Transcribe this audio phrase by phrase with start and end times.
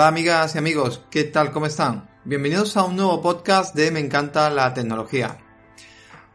[0.00, 1.52] Hola amigas y amigos, ¿qué tal?
[1.52, 2.08] ¿Cómo están?
[2.24, 5.36] Bienvenidos a un nuevo podcast de Me encanta la tecnología.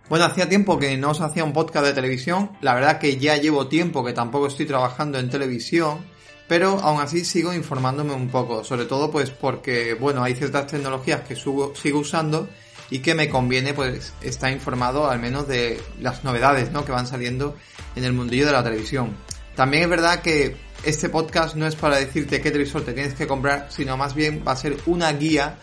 [0.08, 3.38] Bueno, hacía tiempo que no os hacía un podcast de televisión, la verdad que ya
[3.38, 6.06] llevo tiempo que tampoco estoy trabajando en televisión,
[6.48, 11.22] pero aún así sigo informándome un poco, sobre todo pues porque, bueno, hay ciertas tecnologías
[11.22, 12.48] que sigo usando
[12.92, 16.86] y que me conviene pues estar informado al menos de las novedades, ¿no?
[16.86, 17.56] que van saliendo
[17.96, 19.16] en el mundillo de la televisión.
[19.56, 23.28] También es verdad que este podcast no es para decirte qué televisor te tienes que
[23.28, 25.58] comprar, sino más bien va a ser una guía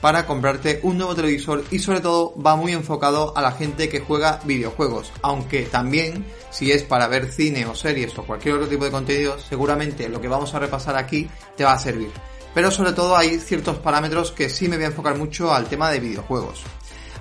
[0.00, 4.00] para comprarte un nuevo televisor y sobre todo va muy enfocado a la gente que
[4.00, 8.84] juega videojuegos, aunque también si es para ver cine o series o cualquier otro tipo
[8.84, 12.10] de contenido, seguramente lo que vamos a repasar aquí te va a servir.
[12.54, 15.90] Pero sobre todo hay ciertos parámetros que sí me voy a enfocar mucho al tema
[15.90, 16.62] de videojuegos.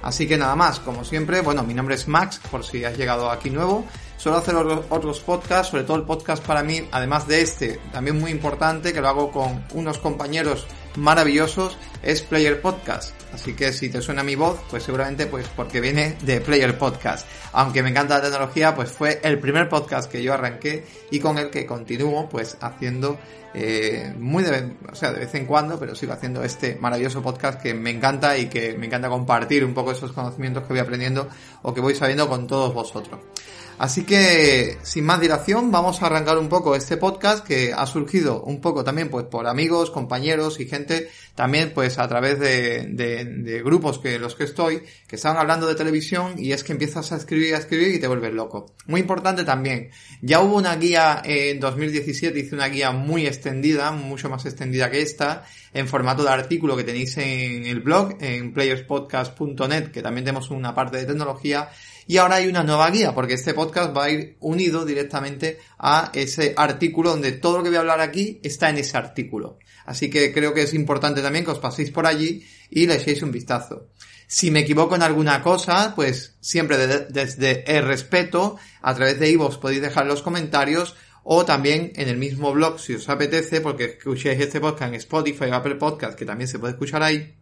[0.01, 3.29] Así que nada más, como siempre, bueno, mi nombre es Max, por si has llegado
[3.29, 3.85] aquí nuevo.
[4.21, 8.29] Suelo hacer otros podcasts, sobre todo el podcast para mí, además de este, también muy
[8.29, 13.15] importante, que lo hago con unos compañeros maravillosos, es Player Podcast.
[13.33, 17.27] Así que si te suena mi voz, pues seguramente pues porque viene de Player Podcast.
[17.53, 21.39] Aunque me encanta la tecnología, pues fue el primer podcast que yo arranqué y con
[21.39, 23.17] el que continúo pues haciendo
[23.55, 27.59] eh, muy de o sea, de vez en cuando, pero sigo haciendo este maravilloso podcast
[27.59, 31.27] que me encanta y que me encanta compartir un poco esos conocimientos que voy aprendiendo
[31.63, 33.19] o que voy sabiendo con todos vosotros.
[33.81, 38.43] Así que, sin más dilación, vamos a arrancar un poco este podcast que ha surgido
[38.43, 43.97] un poco también pues por amigos, compañeros y gente, también pues a través de, grupos
[43.97, 47.55] que los que estoy, que estaban hablando de televisión y es que empiezas a escribir,
[47.55, 48.75] a escribir y te vuelves loco.
[48.85, 49.89] Muy importante también,
[50.21, 55.01] ya hubo una guía en 2017, hice una guía muy extendida, mucho más extendida que
[55.01, 55.43] esta,
[55.73, 60.75] en formato de artículo que tenéis en el blog, en playerspodcast.net, que también tenemos una
[60.75, 61.71] parte de tecnología,
[62.07, 66.11] y ahora hay una nueva guía, porque este podcast va a ir unido directamente a
[66.13, 69.59] ese artículo donde todo lo que voy a hablar aquí está en ese artículo.
[69.85, 73.21] Así que creo que es importante también que os paséis por allí y le echéis
[73.23, 73.89] un vistazo.
[74.27, 79.57] Si me equivoco en alguna cosa, pues siempre desde el respeto, a través de iVoox
[79.57, 84.39] podéis dejar los comentarios o también en el mismo blog si os apetece, porque escuchéis
[84.39, 87.35] este podcast en Spotify o Apple Podcast, que también se puede escuchar ahí.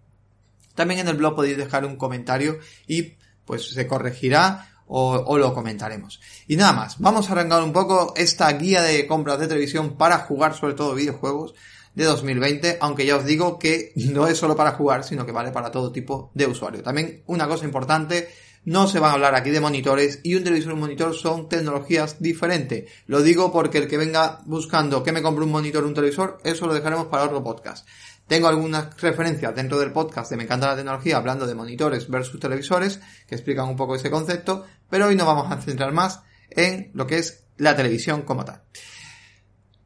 [0.76, 3.14] También en el blog podéis dejar un comentario y
[3.50, 6.22] pues se corregirá o, lo comentaremos.
[6.48, 10.20] Y nada más, vamos a arrancar un poco esta guía de compras de televisión para
[10.20, 11.56] jugar sobre todo videojuegos
[11.96, 15.50] de 2020, aunque ya os digo que no es solo para jugar, sino que vale
[15.50, 16.84] para todo tipo de usuario.
[16.84, 18.30] También una cosa importante,
[18.66, 21.50] no se van a hablar aquí de monitores y un televisor y un monitor son
[21.50, 22.92] tecnologías diferentes.
[23.08, 26.38] Lo digo porque el que venga buscando que me compre un monitor o un televisor,
[26.44, 27.88] eso lo dejaremos para otro podcast.
[28.30, 32.40] Tengo algunas referencias dentro del podcast de Me encanta la tecnología hablando de monitores versus
[32.40, 36.92] televisores que explican un poco ese concepto, pero hoy nos vamos a centrar más en
[36.94, 38.62] lo que es la televisión como tal.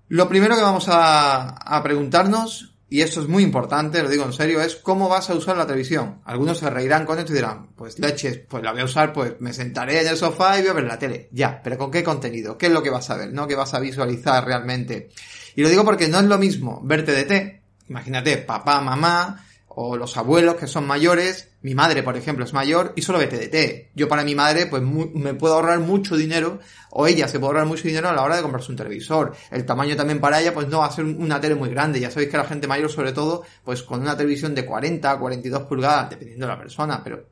[0.10, 4.62] Lo primero que vamos a, preguntarnos, y esto es muy importante, lo digo en serio,
[4.62, 6.20] es cómo vas a usar la televisión.
[6.26, 9.36] Algunos se reirán con esto y dirán, pues leches, pues la voy a usar, pues
[9.40, 11.30] me sentaré en el sofá y voy a ver la tele.
[11.32, 12.58] Ya, pero ¿con qué contenido?
[12.58, 13.32] ¿Qué es lo que vas a ver?
[13.32, 13.48] ¿No?
[13.48, 15.12] ¿Qué vas a visualizar realmente?
[15.56, 17.63] Y lo digo porque no es lo mismo verte de té
[17.94, 22.92] Imagínate, papá, mamá, o los abuelos que son mayores, mi madre, por ejemplo, es mayor
[22.96, 23.92] y solo ve TDT.
[23.94, 26.60] Yo para mi madre, pues me puedo ahorrar mucho dinero,
[26.90, 29.36] o ella se puede ahorrar mucho dinero a la hora de comprarse un televisor.
[29.52, 32.00] El tamaño también para ella, pues no va a ser una tele muy grande.
[32.00, 35.62] Ya sabéis que la gente mayor, sobre todo, pues con una televisión de 40, 42
[35.62, 37.28] pulgadas, dependiendo de la persona, pero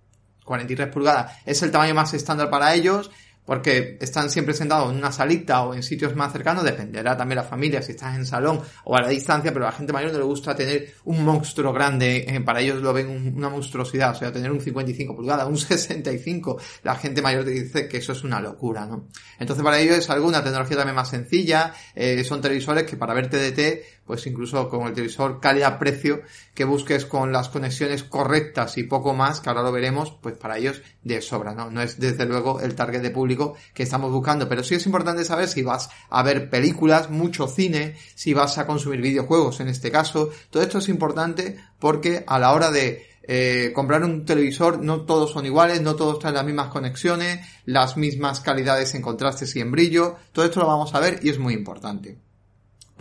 [0.46, 3.10] 43 pulgadas es el tamaño más estándar para ellos
[3.46, 7.44] porque están siempre sentados en una salita o en sitios más cercanos, dependerá también la
[7.44, 10.20] familia si estás en salón o a la distancia, pero a la gente mayor no
[10.20, 14.32] le gusta tener un monstruo grande, eh, para ellos lo ven una monstruosidad, o sea,
[14.32, 18.40] tener un 55 pulgadas, un 65, la gente mayor te dice que eso es una
[18.40, 19.08] locura, ¿no?
[19.40, 23.14] Entonces para ellos es algo, una tecnología también más sencilla, eh, son televisores que para
[23.14, 26.22] ver TDT pues incluso con el televisor calidad-precio
[26.54, 30.58] que busques con las conexiones correctas y poco más, que ahora lo veremos, pues para
[30.58, 31.72] ellos de sobra, ¿no?
[31.72, 35.24] No es desde luego el target de público que estamos buscando, pero sí es importante
[35.24, 39.92] saber si vas a ver películas, mucho cine, si vas a consumir videojuegos en este
[39.92, 45.02] caso, todo esto es importante porque a la hora de eh, comprar un televisor no
[45.02, 49.62] todos son iguales, no todos traen las mismas conexiones, las mismas calidades en contrastes y
[49.62, 52.31] en brillo, todo esto lo vamos a ver y es muy importante.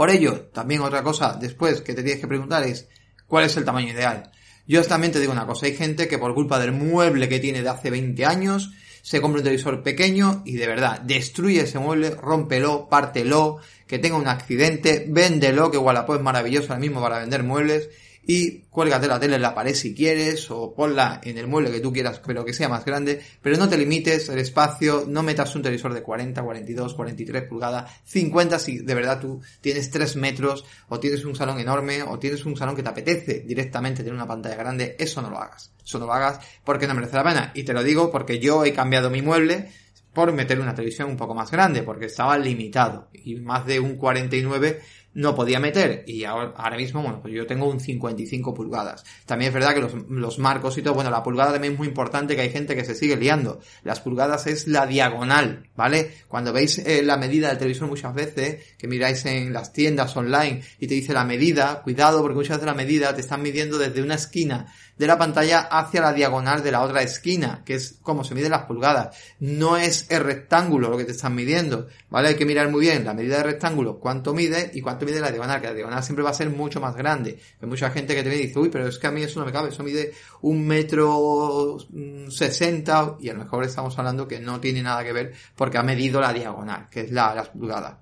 [0.00, 2.88] Por ello, también otra cosa después que te tienes que preguntar es,
[3.26, 4.30] ¿cuál es el tamaño ideal?
[4.66, 7.60] Yo también te digo una cosa, hay gente que por culpa del mueble que tiene
[7.60, 8.70] de hace 20 años,
[9.02, 14.16] se compra un televisor pequeño y de verdad, destruye ese mueble, rómpelo, pártelo, que tenga
[14.16, 17.90] un accidente, véndelo, que Wallapop es maravilloso ahora mismo para vender muebles,
[18.26, 21.80] y cuélgate la tele en la pared si quieres o ponla en el mueble que
[21.80, 25.54] tú quieras pero que sea más grande pero no te limites el espacio no metas
[25.56, 30.64] un televisor de 40 42 43 pulgadas 50 si de verdad tú tienes 3 metros
[30.88, 34.26] o tienes un salón enorme o tienes un salón que te apetece directamente tener una
[34.26, 35.72] pantalla grande eso no lo hagas.
[35.84, 37.52] Eso no lo hagas porque no merece la pena.
[37.54, 39.70] Y te lo digo porque yo he cambiado mi mueble
[40.12, 43.08] por meter una televisión un poco más grande porque estaba limitado.
[43.12, 44.80] Y más de un 49
[45.14, 49.04] no podía meter y ahora, mismo, bueno, pues yo tengo un 55 pulgadas.
[49.26, 51.88] También es verdad que los, los, marcos y todo, bueno, la pulgada también es muy
[51.88, 53.60] importante que hay gente que se sigue liando.
[53.82, 56.12] Las pulgadas es la diagonal, ¿vale?
[56.28, 60.62] Cuando veis eh, la medida del televisor muchas veces, que miráis en las tiendas online
[60.78, 64.02] y te dice la medida, cuidado porque muchas veces la medida te están midiendo desde
[64.02, 68.22] una esquina de la pantalla hacia la diagonal de la otra esquina, que es como
[68.22, 69.16] se miden las pulgadas.
[69.38, 72.28] No es el rectángulo lo que te están midiendo, ¿vale?
[72.28, 75.30] Hay que mirar muy bien la medida de rectángulo, cuánto mide y cuánto mide la
[75.30, 77.40] diagonal, que la diagonal siempre va a ser mucho más grande.
[77.62, 79.52] Hay mucha gente que te dice, uy, pero es que a mí eso no me
[79.52, 80.12] cabe, eso mide
[80.42, 85.14] un metro mm, sesenta y a lo mejor estamos hablando que no tiene nada que
[85.14, 87.94] ver porque ha medido la diagonal, que es la, las pulgadas.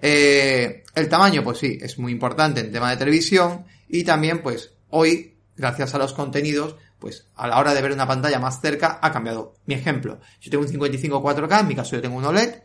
[0.00, 4.72] Eh, el tamaño, pues sí, es muy importante en tema de televisión y también, pues,
[4.88, 5.29] hoy
[5.60, 9.12] gracias a los contenidos, pues a la hora de ver una pantalla más cerca ha
[9.12, 9.54] cambiado.
[9.66, 12.62] Mi ejemplo, yo tengo un 55 4K, en mi caso yo tengo un OLED,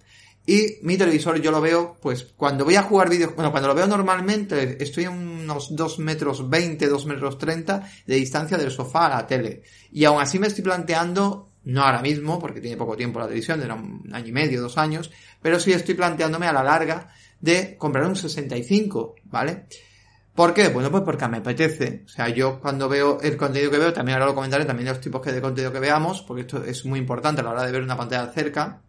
[0.48, 3.76] y mi televisor yo lo veo, pues cuando voy a jugar vídeos, bueno, cuando lo
[3.76, 9.08] veo normalmente estoy a unos 2 metros 20, 2 metros 30 de distancia del sofá
[9.08, 9.64] a la tele.
[9.92, 13.62] Y aún así me estoy planteando, no ahora mismo, porque tiene poco tiempo la televisión,
[13.62, 17.10] era un año y medio, dos años, pero sí estoy planteándome a la larga
[17.42, 19.66] de comprar un 65, ¿vale?
[20.36, 20.68] ¿Por qué?
[20.68, 22.04] Bueno, pues porque me apetece.
[22.06, 25.00] O sea, yo cuando veo el contenido que veo, también ahora lo comentaré, también los
[25.00, 27.82] tipos de contenido que veamos, porque esto es muy importante a la hora de ver
[27.82, 28.82] una pantalla cerca,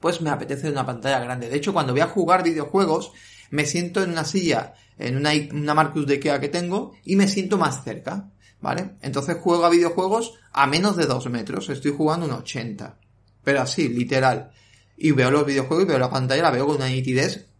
[0.00, 1.48] pues me apetece una pantalla grande.
[1.48, 3.12] De hecho, cuando voy a jugar videojuegos,
[3.50, 7.28] me siento en una silla, en una, una Marcus de Ikea que tengo, y me
[7.28, 8.30] siento más cerca,
[8.60, 8.96] ¿vale?
[9.02, 12.98] Entonces juego a videojuegos a menos de 2 metros, estoy jugando un 80.
[13.44, 14.50] Pero así, literal.
[14.96, 17.51] Y veo los videojuegos y veo la pantalla, la veo con una nitidez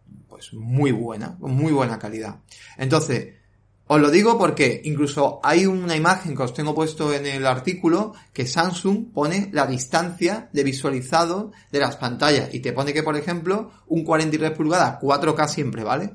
[0.53, 2.41] muy buena, muy buena calidad.
[2.77, 3.35] Entonces,
[3.85, 8.13] os lo digo porque incluso hay una imagen que os tengo puesto en el artículo
[8.31, 13.17] que Samsung pone la distancia de visualizado de las pantallas y te pone que, por
[13.17, 16.13] ejemplo, un 43 pulgadas, 4K siempre, ¿vale?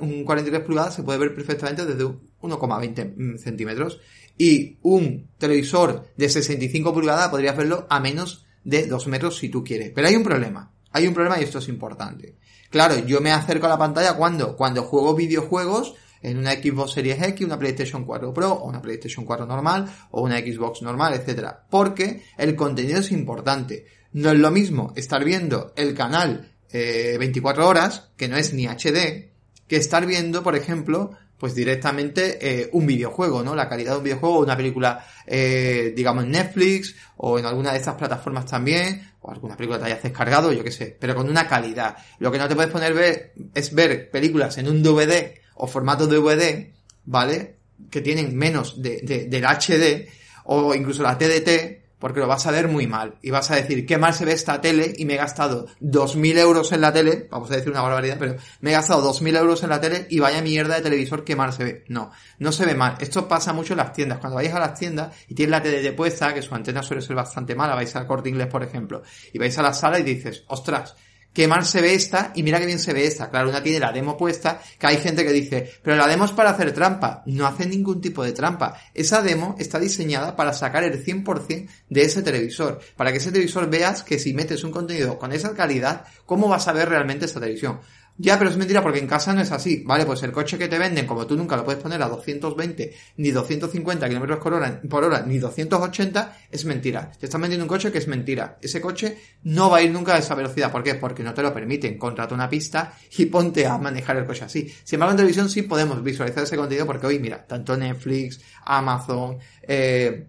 [0.00, 4.00] Un 43 pulgadas se puede ver perfectamente desde 1,20 centímetros
[4.38, 9.64] y un televisor de 65 pulgadas podrías verlo a menos de 2 metros si tú
[9.64, 9.90] quieres.
[9.94, 10.72] Pero hay un problema.
[10.92, 12.36] Hay un problema y esto es importante.
[12.70, 17.20] Claro, yo me acerco a la pantalla cuando, cuando juego videojuegos en una Xbox Series
[17.20, 21.66] X, una PlayStation 4 Pro, o una PlayStation 4 normal, o una Xbox normal, etcétera.
[21.68, 23.86] Porque el contenido es importante.
[24.12, 28.66] No es lo mismo estar viendo el canal 24 eh, horas, que no es ni
[28.66, 29.30] HD,
[29.66, 33.54] que estar viendo, por ejemplo, pues directamente eh, un videojuego, ¿no?
[33.54, 37.78] La calidad de un videojuego, una película, eh, digamos, en Netflix o en alguna de
[37.78, 41.30] estas plataformas también, o alguna película que te hayas descargado, yo qué sé, pero con
[41.30, 41.96] una calidad.
[42.18, 46.06] Lo que no te puedes poner ver es ver películas en un DVD o formato
[46.06, 46.74] DVD,
[47.06, 47.56] ¿vale?
[47.90, 50.10] Que tienen menos de, de, del HD
[50.44, 53.14] o incluso la TDT, porque lo vas a ver muy mal.
[53.22, 56.38] Y vas a decir, qué mal se ve esta tele y me he gastado 2.000
[56.38, 59.62] euros en la tele, vamos a decir una barbaridad, pero me he gastado 2.000 euros
[59.62, 61.84] en la tele y vaya mierda de televisor, qué mal se ve.
[61.88, 62.96] No, no se ve mal.
[62.98, 64.18] Esto pasa mucho en las tiendas.
[64.18, 67.02] Cuando vayáis a las tiendas y tienes la tele de puesta, que su antena suele
[67.02, 69.02] ser bastante mala, vais al corte inglés, por ejemplo,
[69.32, 70.96] y vais a la sala y dices, ostras,
[71.32, 73.30] qué mal se ve esta y mira qué bien se ve esta.
[73.30, 76.32] Claro, una tiene la demo puesta, que hay gente que dice, pero la demo es
[76.32, 77.22] para hacer trampa.
[77.26, 78.76] No hace ningún tipo de trampa.
[78.94, 82.80] Esa demo está diseñada para sacar el 100% de ese televisor.
[82.96, 86.68] Para que ese televisor veas que si metes un contenido con esa calidad, ¿cómo vas
[86.68, 87.80] a ver realmente esta televisión?
[88.16, 89.82] Ya, pero es mentira porque en casa no es así.
[89.86, 92.94] Vale, pues el coche que te venden, como tú nunca lo puedes poner a 220,
[93.16, 97.10] ni 250 kilómetros por hora, por hora, ni 280, es mentira.
[97.18, 98.58] Te están vendiendo un coche que es mentira.
[98.60, 100.70] Ese coche no va a ir nunca a esa velocidad.
[100.70, 100.96] ¿Por qué?
[100.96, 101.96] Porque no te lo permiten.
[101.96, 104.70] Contrata una pista y ponte a manejar el coche así.
[104.84, 109.38] Sin embargo, en televisión sí podemos visualizar ese contenido porque hoy, mira, tanto Netflix, Amazon,
[109.62, 110.26] eh,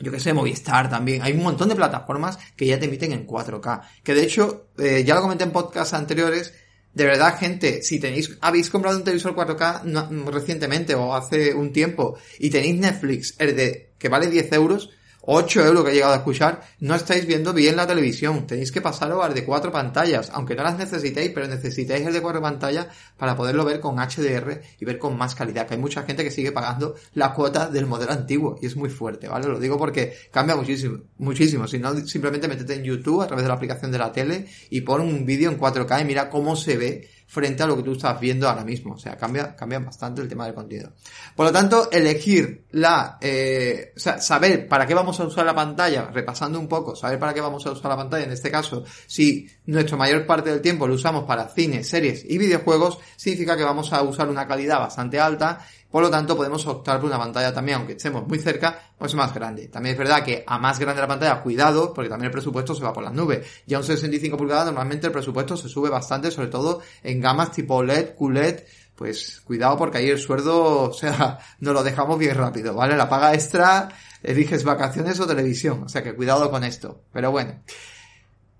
[0.00, 1.22] yo que sé, Movistar también.
[1.22, 3.82] Hay un montón de plataformas que ya te emiten en 4K.
[4.02, 6.54] Que de hecho, eh, ya lo comenté en podcasts anteriores,
[6.92, 12.18] de verdad, gente, si tenéis, habéis comprado un televisor 4K recientemente o hace un tiempo
[12.38, 14.90] y tenéis Netflix, el de que vale 10 euros,
[15.22, 18.46] 8 euros que he llegado a escuchar, no estáis viendo bien la televisión.
[18.46, 22.22] Tenéis que pasarlo al de cuatro pantallas, aunque no las necesitéis, pero necesitáis el de
[22.22, 22.86] cuatro pantallas
[23.16, 25.66] para poderlo ver con HDR y ver con más calidad.
[25.66, 28.88] Que hay mucha gente que sigue pagando la cuota del modelo antiguo y es muy
[28.88, 29.48] fuerte, ¿vale?
[29.48, 31.66] Lo digo porque cambia muchísimo, muchísimo.
[31.66, 34.80] Si no, simplemente métete en YouTube a través de la aplicación de la tele y
[34.80, 37.92] pon un vídeo en 4K y mira cómo se ve frente a lo que tú
[37.92, 38.94] estás viendo ahora mismo.
[38.94, 40.92] O sea, cambia, cambia bastante el tema del contenido.
[41.36, 45.54] Por lo tanto, elegir la, eh, o sea, saber para qué vamos a usar la
[45.54, 48.82] pantalla, repasando un poco, saber para qué vamos a usar la pantalla, en este caso,
[49.06, 53.62] si nuestra mayor parte del tiempo lo usamos para cine, series y videojuegos, significa que
[53.62, 57.52] vamos a usar una calidad bastante alta por lo tanto, podemos optar por una pantalla
[57.52, 59.68] también, aunque estemos muy cerca, pues más grande.
[59.68, 62.84] También es verdad que a más grande la pantalla, cuidado, porque también el presupuesto se
[62.84, 63.44] va por las nubes.
[63.66, 67.82] Ya un 65 pulgadas, normalmente el presupuesto se sube bastante, sobre todo en gamas tipo
[67.82, 68.60] LED, QLED,
[68.94, 72.96] pues cuidado porque ahí el sueldo, o sea, nos lo dejamos bien rápido, ¿vale?
[72.96, 73.88] La paga extra,
[74.22, 77.02] eliges vacaciones o televisión, o sea que cuidado con esto.
[77.12, 77.62] Pero bueno.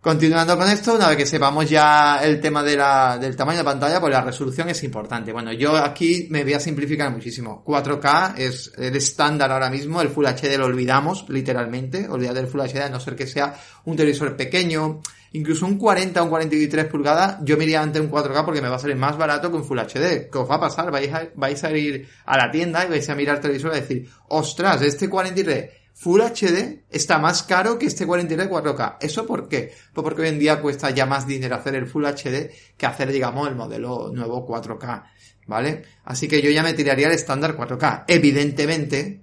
[0.01, 4.11] Continuando con esto, una vez que sepamos ya el tema del tamaño de pantalla, pues
[4.11, 5.31] la resolución es importante.
[5.31, 7.63] Bueno, yo aquí me voy a simplificar muchísimo.
[7.67, 12.63] 4K es el estándar ahora mismo, el Full HD lo olvidamos, literalmente, olvidad del Full
[12.63, 13.55] HD, a no ser que sea
[13.85, 15.03] un televisor pequeño,
[15.33, 18.71] incluso un 40 o un 43 pulgadas, yo me iría ante un 4K porque me
[18.71, 20.31] va a salir más barato que un Full HD.
[20.33, 20.91] ¿Qué os va a pasar?
[20.91, 23.81] Vais a, vais a ir a la tienda y vais a mirar el televisor y
[23.81, 28.97] decir, ostras, este 43 Full HD está más caro que este 43 4K.
[29.01, 29.73] ¿Eso por qué?
[29.93, 33.13] Pues porque hoy en día cuesta ya más dinero hacer el Full HD que hacer,
[33.13, 35.05] digamos, el modelo nuevo 4K.
[35.47, 35.83] ¿Vale?
[36.05, 38.05] Así que yo ya me tiraría el estándar 4K.
[38.07, 39.23] Evidentemente,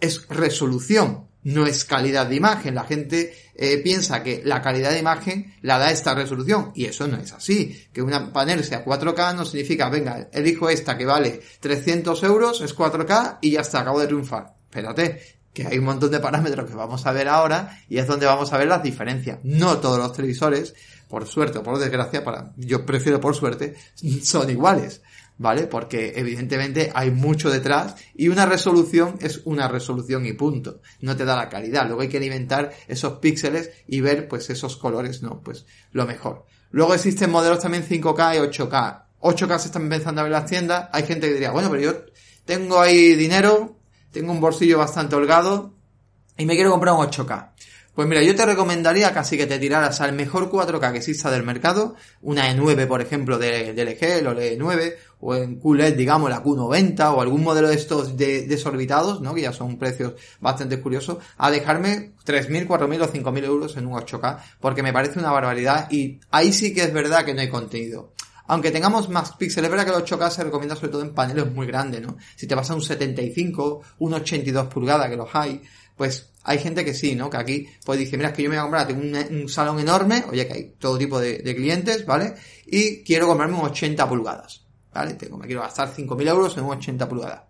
[0.00, 2.74] es resolución, no es calidad de imagen.
[2.74, 7.06] La gente eh, piensa que la calidad de imagen la da esta resolución y eso
[7.06, 7.86] no es así.
[7.92, 12.74] Que una panel sea 4K no significa, venga, elijo esta que vale 300 euros, es
[12.76, 14.54] 4K y ya está, acabo de triunfar.
[14.64, 15.20] Espérate,
[15.54, 18.52] que hay un montón de parámetros que vamos a ver ahora y es donde vamos
[18.52, 19.38] a ver las diferencias.
[19.44, 20.74] No todos los televisores,
[21.08, 23.76] por suerte o por desgracia, para, yo prefiero por suerte,
[24.22, 25.00] son iguales,
[25.38, 25.68] ¿vale?
[25.68, 30.80] Porque evidentemente hay mucho detrás y una resolución es una resolución y punto.
[31.00, 31.86] No te da la calidad.
[31.86, 35.40] Luego hay que alimentar esos píxeles y ver pues esos colores, ¿no?
[35.40, 36.46] Pues lo mejor.
[36.72, 39.04] Luego existen modelos también 5K y 8K.
[39.20, 40.88] 8K se están empezando a ver las tiendas.
[40.92, 42.04] Hay gente que diría, bueno, pero yo
[42.44, 43.73] tengo ahí dinero,
[44.14, 45.74] tengo un bolsillo bastante holgado
[46.38, 47.50] y me quiero comprar un 8K.
[47.94, 51.44] Pues mira, yo te recomendaría casi que te tiraras al mejor 4K que exista del
[51.44, 56.42] mercado, una E9 por ejemplo de, de LG, o E9, o en QLED digamos la
[56.42, 59.32] Q90 o algún modelo de estos de, desorbitados, ¿no?
[59.32, 63.94] Que ya son precios bastante curiosos, a dejarme 3.000, 4.000 o 5.000 euros en un
[63.94, 67.48] 8K, porque me parece una barbaridad y ahí sí que es verdad que no hay
[67.48, 68.12] contenido.
[68.46, 71.50] Aunque tengamos más píxeles, es verdad que el 8K se recomienda sobre todo en paneles
[71.50, 72.16] muy grandes, ¿no?
[72.36, 75.62] Si te vas a un 75, un 82 pulgadas, que los hay,
[75.96, 77.30] pues hay gente que sí, ¿no?
[77.30, 79.80] Que aquí, pues dice, mira, es que yo me voy a comprar, tengo un, salón
[79.80, 82.34] enorme, oye, que hay todo tipo de, clientes, ¿vale?
[82.66, 85.14] Y quiero comprarme un 80 pulgadas, ¿vale?
[85.14, 87.42] Tengo, me quiero gastar 5.000 euros en un 80 pulgadas.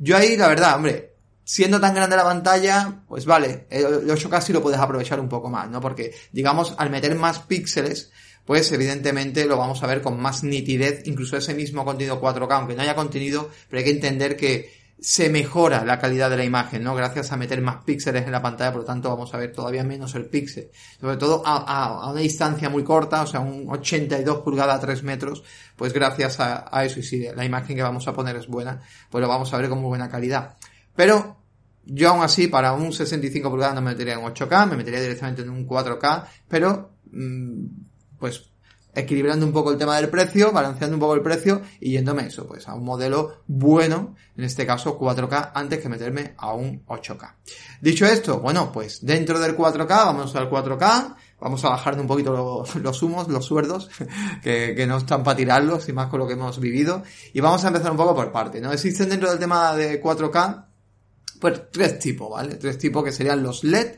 [0.00, 4.52] Yo ahí, la verdad, hombre, siendo tan grande la pantalla, pues vale, el 8K sí
[4.52, 5.80] lo puedes aprovechar un poco más, ¿no?
[5.80, 8.10] Porque, digamos, al meter más píxeles,
[8.52, 12.74] pues evidentemente lo vamos a ver con más nitidez, incluso ese mismo contenido 4K, aunque
[12.74, 16.84] no haya contenido, pero hay que entender que se mejora la calidad de la imagen,
[16.84, 16.94] ¿no?
[16.94, 19.84] Gracias a meter más píxeles en la pantalla, por lo tanto vamos a ver todavía
[19.84, 20.68] menos el píxel.
[21.00, 25.42] Sobre todo a, una distancia muy corta, o sea, un 82 pulgadas a 3 metros,
[25.74, 28.82] pues gracias a, a, eso y si la imagen que vamos a poner es buena,
[29.08, 30.58] pues lo vamos a ver con muy buena calidad.
[30.94, 31.38] Pero
[31.86, 35.40] yo aún así para un 65 pulgadas no me metería en 8K, me metería directamente
[35.40, 37.64] en un 4K, pero mmm,
[38.22, 38.52] pues
[38.94, 42.46] equilibrando un poco el tema del precio, balanceando un poco el precio y yéndome eso,
[42.46, 47.34] pues a un modelo bueno, en este caso 4K, antes que meterme a un 8K.
[47.80, 52.64] Dicho esto, bueno, pues dentro del 4K, vamos al 4K, vamos a bajar un poquito
[52.80, 53.90] los humos, los suerdos,
[54.42, 57.02] que, que no están para tirarlos, y más con lo que hemos vivido.
[57.32, 58.72] Y vamos a empezar un poco por parte, ¿no?
[58.72, 60.66] Existen dentro del tema de 4K,
[61.40, 62.54] pues tres tipos, ¿vale?
[62.54, 63.96] Tres tipos que serían los LED,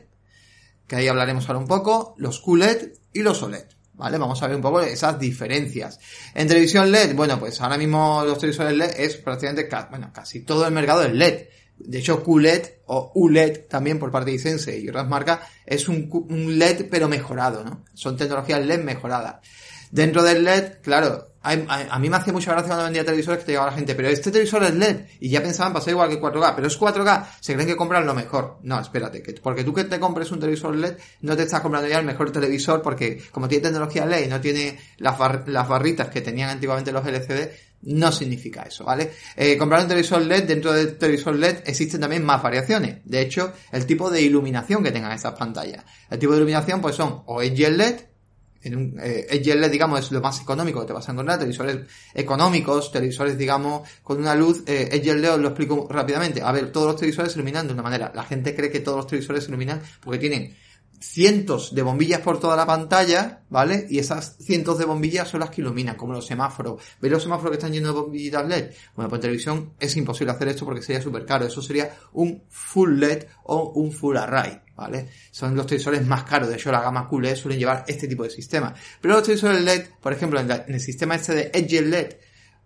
[0.87, 3.74] que ahí hablaremos ahora un poco, los QLED y los OLED.
[3.97, 4.17] ¿Vale?
[4.17, 5.99] Vamos a ver un poco esas diferencias.
[6.33, 10.67] En televisión LED, bueno, pues ahora mismo los televisores LED es prácticamente, bueno, casi todo
[10.67, 11.47] el mercado es LED.
[11.77, 16.09] De hecho, QLED o ULED también por parte de Sense y otras marcas es un,
[16.29, 17.83] un LED pero mejorado, ¿no?
[17.93, 19.37] Son tecnologías LED mejoradas.
[19.91, 23.51] Dentro del LED, claro, a, mí me hacía mucha gracia cuando vendía televisores que te
[23.51, 26.53] llegaba la gente, pero este televisor es LED y ya pensaban pasar igual que 4K,
[26.55, 28.57] pero es 4K, se creen que compran lo mejor.
[28.63, 31.87] No, espérate, que porque tú que te compres un televisor LED no te estás comprando
[31.87, 36.09] ya el mejor televisor porque como tiene tecnología LED y no tiene las, las barritas
[36.09, 37.49] que tenían antiguamente los LCD,
[37.85, 39.11] no significa eso, ¿vale?
[39.35, 42.97] Eh, comprar un televisor LED, dentro del televisor LED existen también más variaciones.
[43.03, 45.83] De hecho, el tipo de iluminación que tengan esas pantallas.
[46.09, 47.95] El tipo de iluminación, pues son o edge LED,
[48.65, 51.87] en un, eh, LED, digamos, es lo más económico que te vas a encontrar, televisores
[52.13, 54.89] económicos, televisores, digamos, con una luz, eh,
[55.31, 56.41] os lo explico rápidamente.
[56.41, 58.11] A ver, todos los televisores iluminan de una manera.
[58.13, 60.55] La gente cree que todos los televisores iluminan porque tienen
[60.99, 63.85] cientos de bombillas por toda la pantalla, ¿vale?
[63.89, 66.81] Y esas cientos de bombillas son las que iluminan, como los semáforos.
[66.99, 68.71] ¿Veis los semáforos que están llenos de bombillitas LED?
[68.95, 71.45] Bueno, pues en televisión es imposible hacer esto porque sería súper caro.
[71.45, 75.07] Eso sería un full LED o un full array, ¿vale?
[75.31, 76.49] Son los televisores más caros.
[76.49, 78.73] De hecho, la gama QLED suelen llevar este tipo de sistema.
[79.01, 82.13] Pero los televisores LED, por ejemplo, en, el sistema este de Edge LED,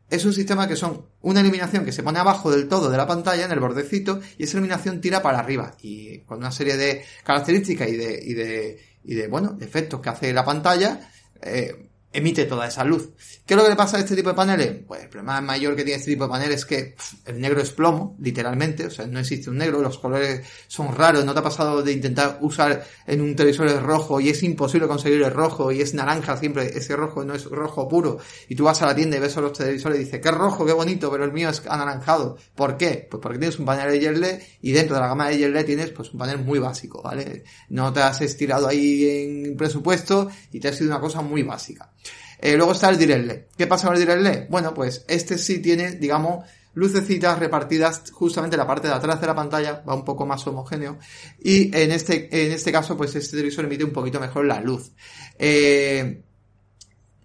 [0.10, 3.06] es un sistema que son una iluminación que se pone abajo del todo de la
[3.06, 5.76] pantalla, en el bordecito, y esa iluminación tira para arriba.
[5.82, 10.10] Y con una serie de características y de, y de, y de bueno, efectos que
[10.10, 11.12] hace la pantalla,
[11.42, 13.10] eh, emite toda esa luz.
[13.46, 14.84] ¿Qué es lo que le pasa a este tipo de paneles?
[14.88, 17.72] Pues el problema mayor que tiene este tipo de paneles es que el negro es
[17.72, 21.44] plomo, literalmente, o sea, no existe un negro, los colores son raros, no te ha
[21.44, 25.72] pasado de intentar usar en un televisor el rojo y es imposible conseguir el rojo
[25.72, 28.96] y es naranja siempre, ese rojo no es rojo puro y tú vas a la
[28.96, 31.50] tienda y ves a los televisores y dices, qué rojo, qué bonito, pero el mío
[31.50, 32.38] es anaranjado.
[32.56, 33.08] ¿Por qué?
[33.10, 35.90] Pues porque tienes un panel de LED y dentro de la gama de LED tienes
[35.92, 37.44] pues un panel muy básico, ¿vale?
[37.70, 41.92] No te has estirado ahí en presupuesto y te ha sido una cosa muy básica.
[42.42, 43.42] Eh, luego está el Direct LED.
[43.58, 44.50] ¿Qué pasa con el Direct LED?
[44.50, 49.28] Bueno, pues este sí tiene, digamos, lucecitas repartidas justamente en la parte de atrás de
[49.28, 50.98] la pantalla, va un poco más homogéneo.
[51.44, 54.92] Y en este, en este caso, pues este televisor emite un poquito mejor la luz.
[55.38, 56.24] Eh,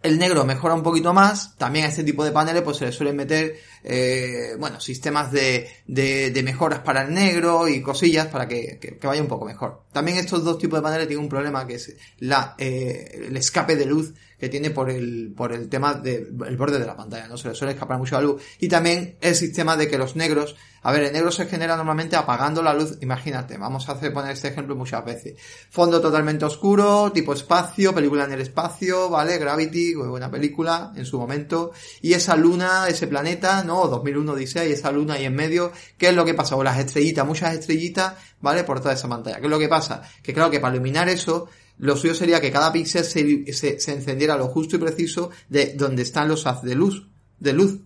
[0.04, 1.56] el negro mejora un poquito más.
[1.56, 3.56] También a este tipo de paneles pues se le suelen meter,
[3.87, 9.07] eh, bueno, sistemas de, de, de, mejoras para el negro y cosillas para que, que,
[9.07, 9.83] vaya un poco mejor.
[9.93, 13.76] También estos dos tipos de paneles tienen un problema que es la, eh, el escape
[13.76, 17.38] de luz que tiene por el, por el tema del borde de la pantalla, ¿no?
[17.38, 18.43] Se le suele escapar mucho la luz.
[18.58, 22.17] Y también el sistema de que los negros, a ver, el negro se genera normalmente
[22.17, 25.41] apagando la luz, imagínate, vamos a hacer, poner este ejemplo muchas veces.
[25.71, 29.39] Fondo totalmente oscuro, tipo espacio, película en el espacio, ¿vale?
[29.39, 31.73] Gravity, buena película en su momento.
[32.02, 33.74] Y esa luna, ese planeta, ¿no?
[33.89, 36.56] 2001 dice, y esa luna ahí en medio, ¿qué es lo que pasa?
[36.56, 38.65] O las estrellitas, muchas estrellitas, ¿vale?
[38.65, 39.39] Por toda esa pantalla.
[39.39, 40.02] ¿Qué es lo que pasa?
[40.23, 44.37] Que claro que para iluminar eso, lo suyo sería que cada píxel se, se, encendiera
[44.37, 47.08] lo justo y preciso de donde están los haz de luz,
[47.39, 47.80] de luz.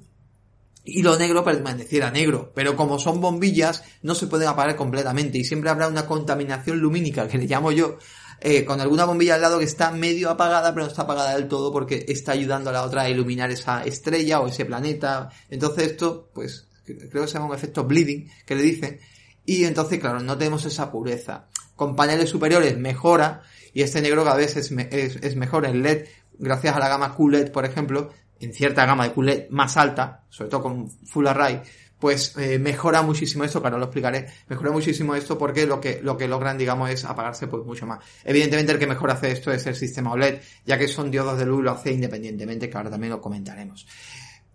[0.85, 2.53] Y lo negro permaneciera negro.
[2.55, 5.39] Pero como son bombillas, no se pueden apagar completamente.
[5.39, 7.99] Y siempre habrá una contaminación lumínica, que le llamo yo,
[8.41, 11.49] eh, con alguna bombilla al lado que está medio apagada, pero no está apagada del
[11.49, 15.31] todo porque está ayudando a la otra a iluminar esa estrella o ese planeta.
[15.51, 19.01] Entonces esto, pues, creo que se llama un efecto bleeding, que le dicen.
[19.45, 21.47] Y entonces, claro, no tenemos esa pureza.
[21.75, 26.07] Con paneles superiores mejora, y este negro cada vez es, es, mejor en LED,
[26.39, 30.51] gracias a la gama QLED, por ejemplo, en cierta gama de QLED más alta, sobre
[30.51, 31.63] todo con Full Array,
[31.99, 36.17] pues eh, mejora muchísimo esto, claro, lo explicaré, mejora muchísimo esto porque lo que, lo
[36.17, 38.01] que logran, digamos, es apagarse pues mucho más.
[38.25, 41.47] Evidentemente el que mejor hace esto es el sistema OLED, ya que son diodos de
[41.47, 43.87] luz, lo hace independientemente, que ahora también lo comentaremos.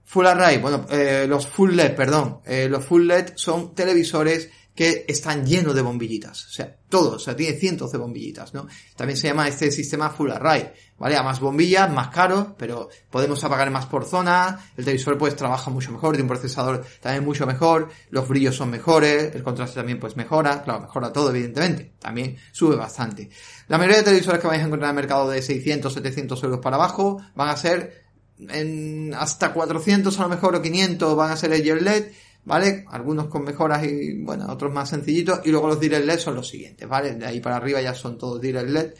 [0.05, 5.05] Full Array, bueno, eh, los Full LED, perdón, eh, los Full LED son televisores que
[5.07, 6.47] están llenos de bombillitas.
[6.47, 8.67] O sea, todo, o sea, tiene cientos de bombillitas, ¿no?
[8.95, 11.15] También se llama este sistema Full Array, ¿vale?
[11.15, 15.69] A más bombillas, más caro, pero podemos apagar más por zona, el televisor pues trabaja
[15.69, 19.99] mucho mejor, tiene un procesador también mucho mejor, los brillos son mejores, el contraste también
[19.99, 23.29] pues mejora, claro, mejora todo evidentemente, también sube bastante.
[23.67, 26.59] La mayoría de televisores que vais a encontrar en el mercado de 600, 700 euros
[26.59, 28.03] para abajo van a ser
[28.49, 32.05] en hasta 400 a lo mejor o 500 van a ser el LED
[32.45, 32.85] ¿vale?
[32.89, 35.41] Algunos con mejoras y, bueno, otros más sencillitos.
[35.45, 37.15] Y luego los Direct LED son los siguientes, ¿vale?
[37.15, 38.93] De ahí para arriba ya son todos Direct LED.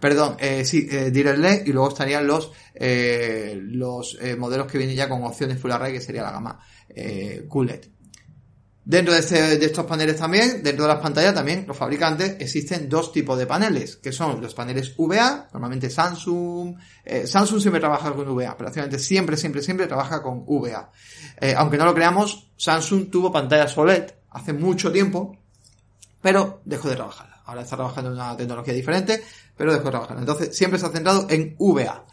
[0.00, 4.78] Perdón, eh, sí, eh, Direct LED y luego estarían los, eh, los eh, modelos que
[4.78, 7.93] vienen ya con opciones Full Array, que sería la gama eh, QLED.
[8.86, 12.86] Dentro de, este- de estos paneles también, dentro de las pantallas también, los fabricantes, existen
[12.88, 18.12] dos tipos de paneles, que son los paneles VA, normalmente Samsung, eh, Samsung siempre trabaja
[18.12, 20.90] con VA, prácticamente siempre, siempre, siempre trabaja con VA.
[21.40, 25.38] Eh, aunque no lo creamos, Samsung tuvo pantallas OLED hace mucho tiempo,
[26.20, 27.30] pero dejó de trabajar.
[27.46, 29.22] Ahora está trabajando en una tecnología diferente,
[29.56, 30.18] pero dejó de trabajar.
[30.18, 32.04] Entonces, siempre se ha centrado en VA.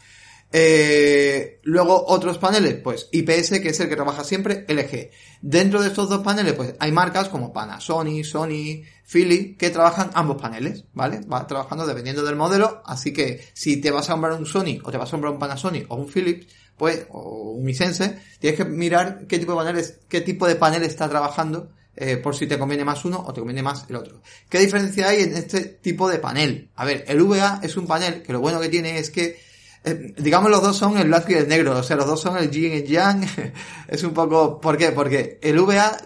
[0.54, 5.10] Eh, luego otros paneles, pues IPS, que es el que trabaja siempre LG.
[5.40, 10.40] Dentro de estos dos paneles, pues hay marcas como Panasonic, Sony, Philips, que trabajan ambos
[10.40, 11.20] paneles, ¿vale?
[11.20, 14.90] Va trabajando dependiendo del modelo, así que si te vas a comprar un Sony o
[14.90, 18.66] te vas a comprar un Panasonic o un Philips, pues, o un Hisense, tienes que
[18.66, 22.58] mirar qué tipo de paneles, qué tipo de panel está trabajando eh, por si te
[22.58, 24.20] conviene más uno o te conviene más el otro.
[24.48, 26.70] ¿Qué diferencia hay en este tipo de panel?
[26.74, 29.51] A ver, el VA es un panel que lo bueno que tiene es que
[29.84, 32.36] eh, digamos los dos son el blanco y el negro, o sea, los dos son
[32.38, 33.26] el yin y el yang.
[33.88, 34.92] es un poco, ¿por qué?
[34.92, 35.96] Porque el VA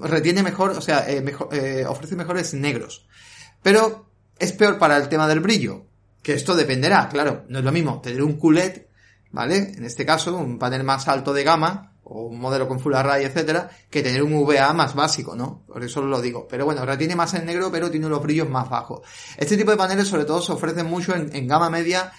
[0.00, 3.06] retiene mejor, o sea, eh, eh, ofrece mejores negros.
[3.62, 4.06] Pero
[4.38, 5.86] es peor para el tema del brillo,
[6.22, 8.82] que esto dependerá, claro, no es lo mismo tener un QLED,
[9.30, 9.72] ¿vale?
[9.76, 13.24] En este caso, un panel más alto de gama, o un modelo con Full Array,
[13.24, 15.62] etcétera, que tener un VA más básico, ¿no?
[15.66, 16.46] Por eso lo digo.
[16.48, 19.00] Pero bueno, retiene más el negro, pero tiene los brillos más bajos.
[19.36, 22.12] Este tipo de paneles, sobre todo, se ofrecen mucho en, en gama media.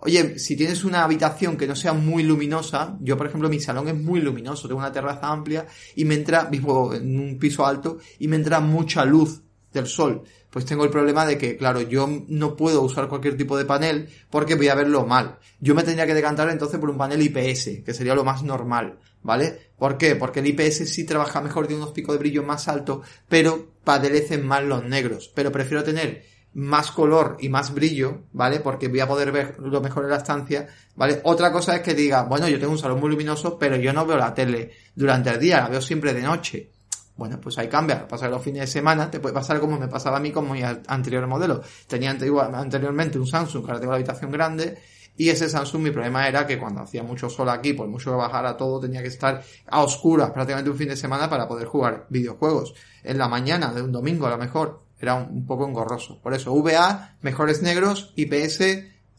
[0.00, 3.88] Oye, si tienes una habitación que no sea muy luminosa, yo por ejemplo mi salón
[3.88, 7.98] es muy luminoso, tengo una terraza amplia y me entra, vivo en un piso alto
[8.18, 10.22] y me entra mucha luz del sol.
[10.50, 14.08] Pues tengo el problema de que, claro, yo no puedo usar cualquier tipo de panel
[14.30, 15.38] porque voy a verlo mal.
[15.60, 18.98] Yo me tendría que decantar entonces por un panel IPS, que sería lo más normal,
[19.22, 19.72] ¿vale?
[19.76, 20.16] ¿Por qué?
[20.16, 24.46] Porque el IPS sí trabaja mejor, tiene unos picos de brillo más altos, pero padelecen
[24.46, 25.30] más los negros.
[25.34, 28.60] Pero prefiero tener más color y más brillo, ¿vale?
[28.60, 31.20] Porque voy a poder ver lo mejor en la estancia, ¿vale?
[31.24, 34.04] Otra cosa es que diga, bueno, yo tengo un salón muy luminoso, pero yo no
[34.06, 36.70] veo la tele durante el día, la veo siempre de noche.
[37.16, 38.06] Bueno, pues ahí cambia.
[38.06, 40.62] Pasa los fines de semana, te puede pasar como me pasaba a mí con mi
[40.62, 41.60] anterior modelo.
[41.86, 44.78] Tenía anterior- anteriormente un Samsung, ahora tengo la habitación grande,
[45.16, 48.16] y ese Samsung mi problema era que cuando hacía mucho sol aquí, por mucho que
[48.16, 52.06] bajara todo, tenía que estar a oscuras prácticamente un fin de semana para poder jugar
[52.08, 52.74] videojuegos.
[53.02, 56.20] En la mañana de un domingo a lo mejor era un, poco engorroso.
[56.20, 58.60] Por eso VA, mejores negros, IPS,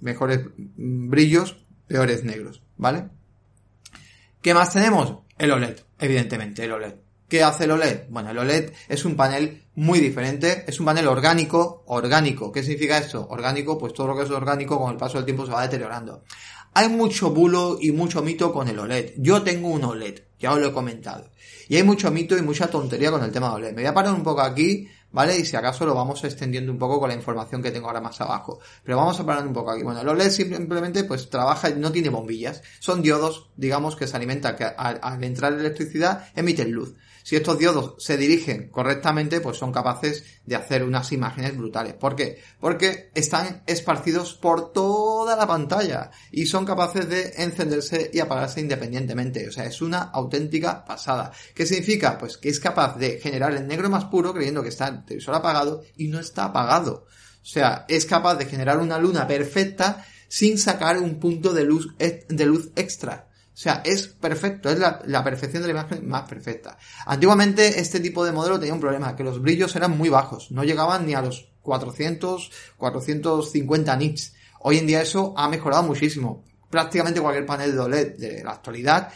[0.01, 3.07] mejores mm, brillos, peores negros, ¿vale?
[4.41, 5.17] ¿Qué más tenemos?
[5.37, 6.95] El OLED, evidentemente, el OLED.
[7.27, 8.09] ¿Qué hace el OLED?
[8.09, 12.51] Bueno, el OLED es un panel muy diferente, es un panel orgánico, orgánico.
[12.51, 13.27] ¿Qué significa esto?
[13.29, 16.23] Orgánico, pues todo lo que es orgánico con el paso del tiempo se va deteriorando.
[16.73, 19.13] Hay mucho bulo y mucho mito con el OLED.
[19.17, 21.29] Yo tengo un OLED, ya os lo he comentado.
[21.67, 23.69] Y hay mucho mito y mucha tontería con el tema de OLED.
[23.69, 25.37] Me voy a parar un poco aquí, ¿vale?
[25.37, 28.19] Y si acaso lo vamos extendiendo un poco con la información que tengo ahora más
[28.21, 28.59] abajo.
[28.83, 29.83] Pero vamos a parar un poco aquí.
[29.83, 32.61] Bueno, el OLED simplemente pues trabaja, no tiene bombillas.
[32.79, 36.95] Son diodos, digamos, que se alimentan, que al, al entrar electricidad emiten luz.
[37.29, 41.93] Si estos diodos se dirigen correctamente, pues son capaces de hacer unas imágenes brutales.
[41.93, 42.41] ¿Por qué?
[42.59, 49.47] Porque están esparcidos por toda la pantalla y son capaces de encenderse y apagarse independientemente.
[49.47, 51.31] O sea, es una auténtica pasada.
[51.53, 52.17] ¿Qué significa?
[52.17, 55.35] Pues que es capaz de generar el negro más puro creyendo que está el televisor
[55.35, 57.05] apagado y no está apagado.
[57.41, 61.95] O sea, es capaz de generar una luna perfecta sin sacar un punto de luz,
[61.97, 63.27] de luz extra.
[63.59, 66.77] O sea, es perfecto, es la, la, perfección de la imagen más perfecta.
[67.05, 70.63] Antiguamente este tipo de modelo tenía un problema, que los brillos eran muy bajos, no
[70.63, 74.33] llegaban ni a los 400, 450 nits.
[74.61, 76.45] Hoy en día eso ha mejorado muchísimo.
[76.69, 79.11] Prácticamente cualquier panel de OLED de la actualidad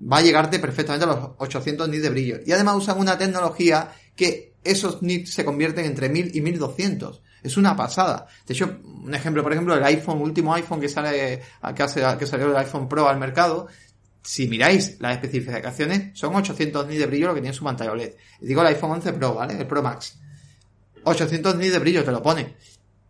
[0.00, 2.36] va a llegarte perfectamente a los 800 nits de brillo.
[2.46, 7.22] Y además usan una tecnología que esos nits se convierten entre 1000 y 1200.
[7.42, 8.26] Es una pasada.
[8.46, 11.42] De hecho, un ejemplo, por ejemplo, el iPhone, último iPhone que sale,
[11.74, 13.68] que, hace, que salió el iPhone Pro al mercado,
[14.22, 18.14] si miráis las especificaciones, son 800 nits de brillo lo que tiene su pantalla OLED.
[18.40, 19.58] Digo el iPhone 11 Pro, ¿vale?
[19.58, 20.18] El Pro Max.
[21.04, 22.56] 800 nits de brillo te lo pone.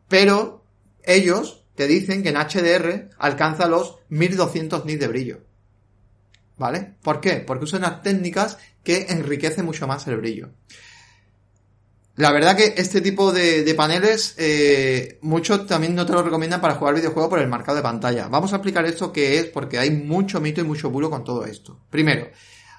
[0.09, 0.65] Pero
[1.03, 5.41] ellos te dicen que en HDR alcanza los 1200 nits de brillo.
[6.57, 6.95] ¿Vale?
[7.03, 7.37] ¿Por qué?
[7.37, 10.51] Porque usan unas técnicas que enriquecen mucho más el brillo.
[12.19, 16.75] La verdad que este tipo de, paneles, eh, muchos también no te lo recomiendan para
[16.75, 18.27] jugar videojuegos por el marcado de pantalla.
[18.27, 21.45] Vamos a explicar esto qué es, porque hay mucho mito y mucho bulo con todo
[21.45, 21.79] esto.
[21.91, 22.29] Primero,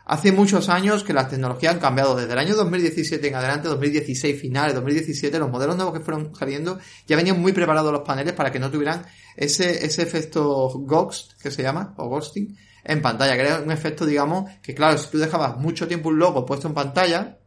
[0.03, 2.17] hace muchos años que las tecnologías han cambiado.
[2.17, 6.77] Desde el año 2017 en adelante, 2016 finales, 2017, los modelos nuevos que fueron saliendo
[7.07, 9.05] ya venían muy preparados los paneles para que no tuvieran
[9.37, 13.37] ese, ese efecto ghost, que se llama, o ghosting, en pantalla.
[13.37, 16.67] Que era un efecto, digamos, que claro, si tú dejabas mucho tiempo un logo puesto
[16.67, 17.37] en pantalla,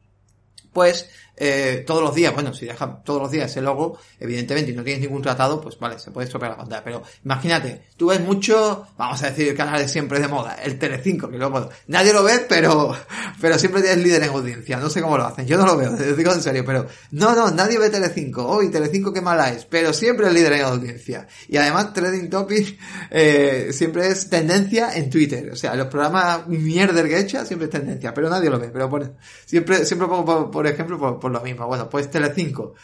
[0.72, 4.74] pues eh, todos los días, bueno, si dejas todos los días ese logo, evidentemente, y
[4.74, 6.84] no tienes ningún tratado, pues vale, se puede estropear la pantalla.
[6.84, 10.78] Pero imagínate, tú ves mucho, vamos a decir, el canal de siempre de moda, el
[10.78, 12.94] Telecinco, que luego nadie lo ve, pero,
[13.40, 14.76] pero siempre tienes líder en audiencia.
[14.78, 17.34] No sé cómo lo hacen, yo no lo veo, te digo en serio, pero no,
[17.34, 18.46] no, nadie ve Telecinco.
[18.46, 21.26] Hoy Telecinco qué mala es, pero siempre es líder en audiencia.
[21.48, 22.78] Y además, Trading Topic,
[23.10, 25.50] eh, siempre es tendencia en Twitter.
[25.52, 28.70] O sea, los programas mierder que echa siempre es tendencia, pero nadie lo ve.
[28.72, 29.14] Pero por,
[29.44, 31.66] siempre, siempre pongo, por, ejemplo, por, por, lo mismo.
[31.66, 32.74] Bueno, pues Telecinco.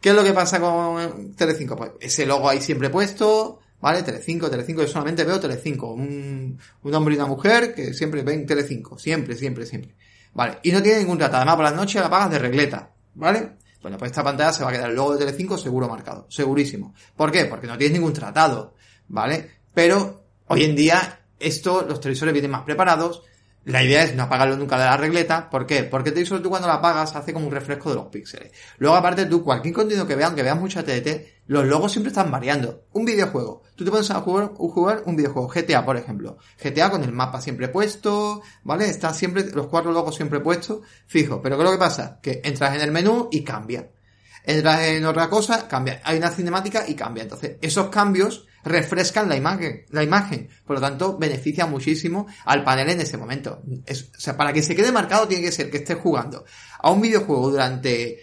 [0.00, 1.76] ¿Qué es lo que pasa con Telecinco?
[1.76, 4.02] Pues ese logo ahí siempre puesto, ¿vale?
[4.02, 5.92] Telecinco, Telecinco, yo solamente veo Telecinco.
[5.92, 8.98] Un, un hombre y una mujer que siempre ven Telecinco.
[8.98, 9.94] Siempre, siempre, siempre.
[10.34, 10.58] Vale.
[10.62, 11.38] Y no tiene ningún tratado.
[11.38, 12.90] Además, por las noches la pagas de regleta.
[13.14, 13.52] ¿Vale?
[13.80, 16.26] Bueno, pues esta pantalla se va a quedar el logo de Telecinco seguro marcado.
[16.28, 16.94] Segurísimo.
[17.16, 17.46] ¿Por qué?
[17.46, 18.74] Porque no tienes ningún tratado.
[19.08, 19.50] ¿Vale?
[19.72, 23.22] Pero hoy en día esto, los televisores vienen más preparados.
[23.66, 25.50] La idea es no apagarlo nunca de la regleta.
[25.50, 25.82] ¿Por qué?
[25.82, 28.52] Porque televisor tú cuando lo apagas hace como un refresco de los píxeles.
[28.78, 32.30] Luego aparte tú, cualquier contenido que vean, que vean mucha TDT, los logos siempre están
[32.30, 32.84] variando.
[32.92, 33.64] Un videojuego.
[33.74, 35.48] Tú te pones a jugar, jugar un videojuego.
[35.48, 36.38] GTA, por ejemplo.
[36.62, 38.88] GTA con el mapa siempre puesto, ¿vale?
[38.88, 41.42] Están siempre, los cuatro logos siempre puestos, fijo.
[41.42, 42.20] Pero ¿qué es lo que pasa?
[42.22, 43.90] Que entras en el menú y cambia.
[44.44, 46.00] Entras en otra cosa, cambia.
[46.04, 47.24] Hay una cinemática y cambia.
[47.24, 50.48] Entonces, esos cambios refrescan la imagen, la imagen.
[50.66, 53.62] Por lo tanto, beneficia muchísimo al panel en ese momento.
[53.64, 56.44] o sea, para que se quede marcado tiene que ser que estés jugando
[56.80, 58.18] a un videojuego durante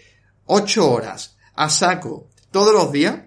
[0.46, 3.20] 8 horas a saco todos los días,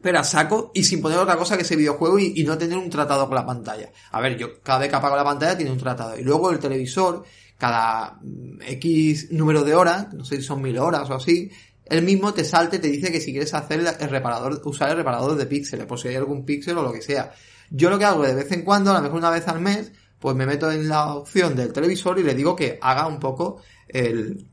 [0.00, 2.88] pero a saco y sin poner otra cosa que ese videojuego y, no tener un
[2.88, 3.90] tratado con la pantalla.
[4.12, 6.16] A ver, yo cada vez que apago la pantalla tiene un tratado.
[6.16, 7.24] Y luego el televisor,
[7.58, 11.50] cada mm, X número de horas, no sé si son mil horas o así,
[11.90, 15.36] él mismo te salte, te dice que si quieres hacer el reparador, usar el reparador
[15.36, 17.32] de píxeles, por si hay algún píxel o lo que sea.
[17.68, 19.92] Yo lo que hago de vez en cuando, a lo mejor una vez al mes,
[20.18, 23.60] pues me meto en la opción del televisor y le digo que haga un poco
[23.88, 24.46] el,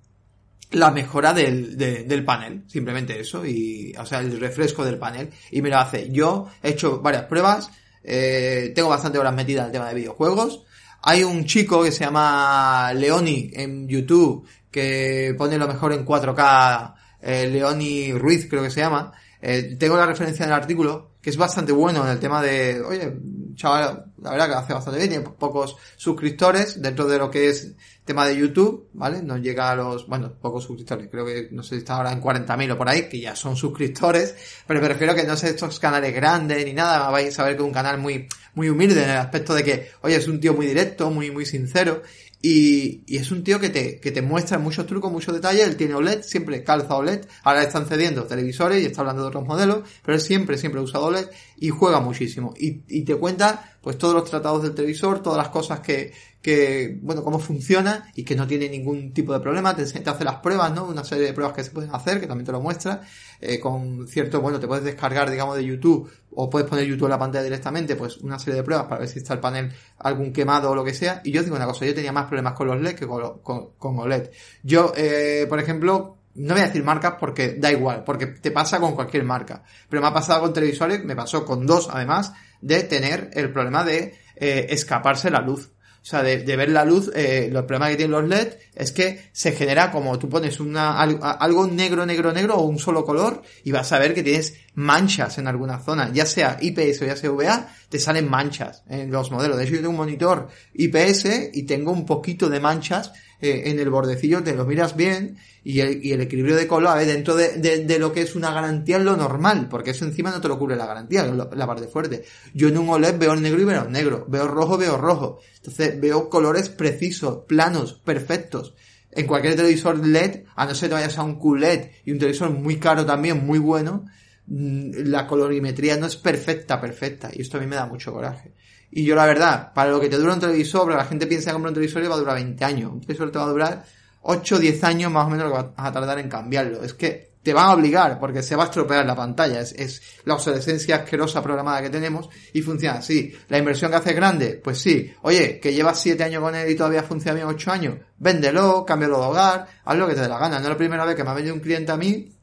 [0.72, 5.62] la mejora del, del panel, simplemente eso, y, o sea, el refresco del panel, y
[5.62, 6.10] me lo hace.
[6.10, 7.70] Yo he hecho varias pruebas,
[8.04, 10.64] eh, tengo bastante horas metidas en el tema de videojuegos.
[11.04, 16.97] Hay un chico que se llama Leoni en YouTube que pone lo mejor en 4K
[17.28, 19.12] eh, Leoni Ruiz creo que se llama,
[19.42, 22.82] eh, tengo la referencia en el artículo, que es bastante bueno en el tema de,
[22.82, 23.18] oye,
[23.54, 27.74] chaval, la verdad que hace bastante bien, tiene pocos suscriptores dentro de lo que es
[28.06, 29.22] tema de YouTube, ¿vale?
[29.22, 32.22] No llega a los, bueno, pocos suscriptores, creo que no sé si está ahora en
[32.22, 34.36] 40.000 o por ahí, que ya son suscriptores,
[34.66, 37.68] pero prefiero que no sean estos canales grandes ni nada, vais a ver que es
[37.68, 40.66] un canal muy, muy humilde en el aspecto de que, oye, es un tío muy
[40.66, 42.04] directo, muy, muy sincero,
[42.42, 45.68] y, y, es un tío que te, que te muestra muchos trucos, muchos detalles.
[45.68, 47.26] Él tiene OLED, siempre calza OLED.
[47.44, 51.06] Ahora están cediendo televisores y está hablando de otros modelos, pero él siempre, siempre usado
[51.06, 52.54] OLED y juega muchísimo.
[52.58, 56.14] Y, y te cuenta, pues, todos los tratados del televisor, todas las cosas que,
[56.48, 59.76] que, bueno, cómo funciona y que no tiene ningún tipo de problema.
[59.76, 60.86] Te, hace las pruebas, ¿no?
[60.86, 63.02] Una serie de pruebas que se pueden hacer, que también te lo muestra.
[63.42, 67.12] Eh, con cierto, bueno, te puedes descargar, digamos, de YouTube o puedes poner YouTube en
[67.12, 70.32] la pantalla directamente, pues una serie de pruebas para ver si está el panel algún
[70.32, 71.20] quemado o lo que sea.
[71.26, 73.42] Y yo digo una cosa, yo tenía más problemas con los LED que con,
[73.78, 74.30] con, OLED.
[74.64, 78.80] Yo, eh, por ejemplo, no voy a decir marcas porque da igual, porque te pasa
[78.80, 79.64] con cualquier marca.
[79.90, 82.32] Pero me ha pasado con televisores, me pasó con dos además,
[82.62, 85.72] de tener el problema de eh, escaparse la luz.
[86.08, 89.28] O sea, de, ver la luz, eh, los problemas que tienen los LED es que
[89.34, 93.74] se genera como tú pones una, algo negro, negro, negro o un solo color y
[93.74, 97.32] vas a ver que tienes manchas en alguna zona, ya sea IPS o ya sea
[97.32, 99.58] VA, te salen manchas en los modelos.
[99.58, 103.12] De hecho, yo tengo un monitor IPS y tengo un poquito de manchas
[103.42, 107.98] eh, en el bordecillo, te lo miras bien y el, equilibrio de color, dentro de,
[108.00, 110.76] lo que es una garantía es lo normal, porque eso encima no te lo cubre
[110.76, 112.24] la garantía, la parte fuerte.
[112.54, 115.40] Yo en un OLED veo el negro y veo el negro, veo rojo, veo rojo.
[115.56, 118.76] Entonces veo colores precisos, planos, perfectos.
[119.12, 122.52] En cualquier televisor LED, a no ser que vayas a un QLED y un televisor
[122.52, 124.06] muy caro también, muy bueno,
[124.48, 127.30] la colorimetría no es perfecta, perfecta.
[127.34, 128.54] Y esto a mí me da mucho coraje.
[128.90, 131.54] Y yo la verdad, para lo que te dura un televisor, la gente piensa que
[131.54, 132.92] comprar un televisor y va a durar 20 años.
[132.94, 133.86] Un televisor te va a durar
[134.22, 136.84] 8 o 10 años más o menos lo que vas a tardar en cambiarlo.
[136.84, 139.60] Es que te van a obligar porque se va a estropear la pantalla.
[139.60, 143.34] Es, la obsolescencia asquerosa programada que tenemos y funciona así.
[143.50, 145.14] La inversión que hace grande, pues sí.
[145.24, 149.20] Oye, que llevas 7 años con él y todavía funciona bien 8 años, véndelo, cámbialo
[149.20, 150.60] de hogar, haz lo que te dé la gana.
[150.60, 152.37] No es la primera vez que me ha venido un cliente a mí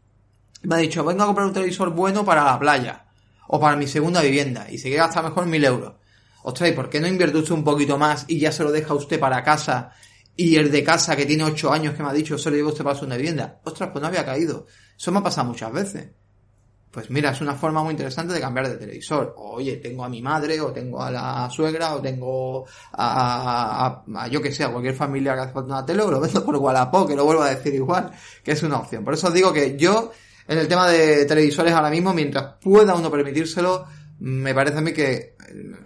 [0.64, 3.04] me ha dicho, vengo a comprar un televisor bueno para la playa
[3.48, 5.94] o para mi segunda vivienda y se quiere gastar mejor mil euros.
[6.42, 8.94] Ostras, ¿y por qué no invierte usted un poquito más y ya se lo deja
[8.94, 9.92] usted para casa?
[10.36, 12.70] Y el de casa que tiene ocho años que me ha dicho, se lo lleva
[12.70, 13.60] usted para su vivienda.
[13.64, 14.66] Ostras, pues no había caído.
[14.98, 16.08] Eso me ha pasado muchas veces.
[16.94, 19.34] pues mira, es una forma muy interesante de cambiar de televisor.
[19.36, 24.40] Oye, tengo a mi madre, o tengo a la suegra, o tengo a, a, yo
[24.40, 27.08] que sé, a cualquier familia que hace falta una tele, o lo vendo por Wallapop,
[27.08, 28.12] que lo vuelvo a decir igual,
[28.44, 29.02] que es una opción.
[29.04, 30.12] Por eso os digo que yo,
[30.46, 33.86] en el tema de televisores ahora mismo, mientras pueda uno permitírselo,
[34.20, 35.36] me parece a mí que,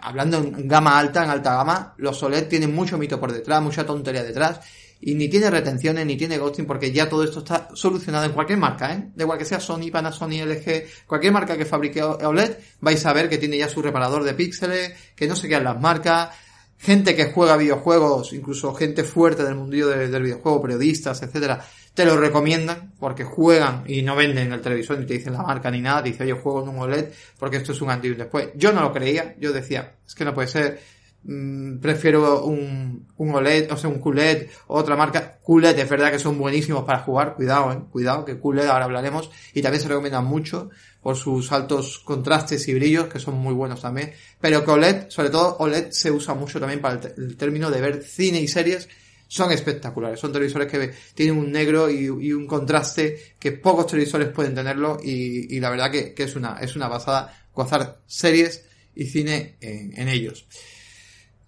[0.01, 3.87] hablando en gama alta, en alta gama, los OLED tienen mucho mito por detrás, mucha
[3.87, 4.61] tontería detrás,
[5.01, 8.59] y ni tiene retenciones, ni tiene ghosting, porque ya todo esto está solucionado en cualquier
[8.59, 9.11] marca, ¿eh?
[9.15, 13.29] De igual que sea Sony, Panasonic, LG, cualquier marca que fabrique OLED, vais a ver
[13.29, 16.31] que tiene ya su reparador de píxeles, que no se quedan las marcas,
[16.79, 21.65] gente que juega videojuegos, incluso gente fuerte del mundillo del videojuego, periodistas, etcétera,
[21.99, 25.69] te lo recomiendan porque juegan y no venden el televisor ni te dicen la marca
[25.69, 27.09] ni nada, te dice, oye, juego en un OLED
[27.39, 28.51] porque esto es un antes y después.
[28.55, 30.81] Yo no lo creía, yo decía, es que no puede ser,
[31.25, 35.39] Mm, prefiero un, un OLED, o sea, un QLED otra marca.
[35.45, 39.31] QLED es verdad que son buenísimos para jugar, cuidado, eh, cuidado, que QLED ahora hablaremos
[39.53, 40.71] y también se recomiendan mucho
[41.03, 44.13] por sus altos contrastes y brillos que son muy buenos también.
[44.41, 48.03] Pero que OLED, sobre todo OLED se usa mucho también para el, término de ver
[48.05, 48.89] cine y series
[49.29, 50.19] son espectaculares.
[50.19, 55.61] Son televisores que tienen un negro y, un contraste que pocos televisores pueden tenerlo y,
[55.61, 58.65] la verdad que, es una, es una pasada gozar series
[58.95, 60.47] y cine en, en ellos.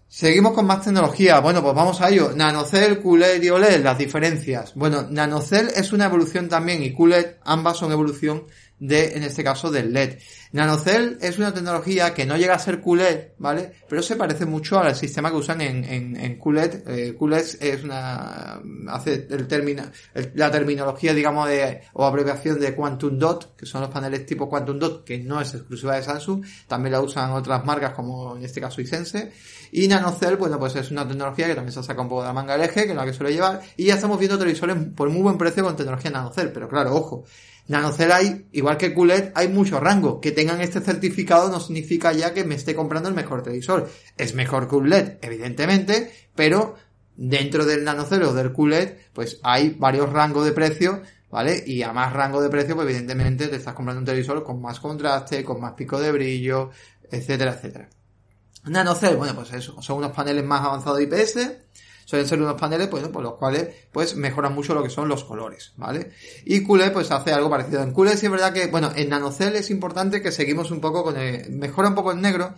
[0.06, 1.40] Seguimos con más tecnología.
[1.40, 2.32] Bueno, pues vamos a ello.
[2.34, 4.74] Nanocell, QLED y OLED, las diferencias.
[4.74, 8.44] Bueno, Nanocell es una evolución también y QLED ambas son evolución
[8.80, 10.18] de, en este caso, del LED.
[10.52, 13.72] Nanocell es una tecnología que no llega a ser QLED, ¿vale?
[13.88, 16.88] Pero se parece mucho al sistema que usan en, en, en QLED.
[16.88, 19.84] Eh, QLED es una, hace el término,
[20.34, 24.78] la terminología, digamos, de, o abreviación de Quantum Dot, que son los paneles tipo Quantum
[24.78, 26.44] Dot, que no es exclusiva de Samsung.
[26.66, 29.32] También la usan otras marcas como en este caso Isense.
[29.72, 32.32] Y Nanocell, bueno, pues es una tecnología que también se saca un poco de la
[32.32, 33.60] manga LG, que es la que suele llevar.
[33.76, 36.50] Y ya estamos viendo televisores por muy buen precio con tecnología Nanocell.
[36.50, 37.24] Pero claro, ojo,
[37.70, 40.20] Nanocell hay, igual que QLED, hay mucho rango.
[40.20, 43.88] Que tengan este certificado no significa ya que me esté comprando el mejor televisor.
[44.18, 46.74] Es mejor que un LED, evidentemente, pero
[47.16, 51.62] dentro del Nanocell o del QLED, pues hay varios rangos de precio, ¿vale?
[51.64, 54.80] Y a más rango de precio, pues evidentemente te estás comprando un televisor con más
[54.80, 56.70] contraste, con más pico de brillo,
[57.08, 57.88] etcétera, etcétera.
[58.64, 61.52] Nanocell, bueno, pues eso, son unos paneles más avanzados de IPS,
[62.10, 65.72] suelen ser unos paneles, pues, los cuales, pues, mejoran mucho lo que son los colores,
[65.76, 66.10] ¿vale?
[66.44, 67.84] Y QLED, pues, hace algo parecido.
[67.84, 71.04] En QLED sí es verdad que, bueno, en NanoCell es importante que seguimos un poco
[71.04, 72.54] con el, mejora un poco el negro.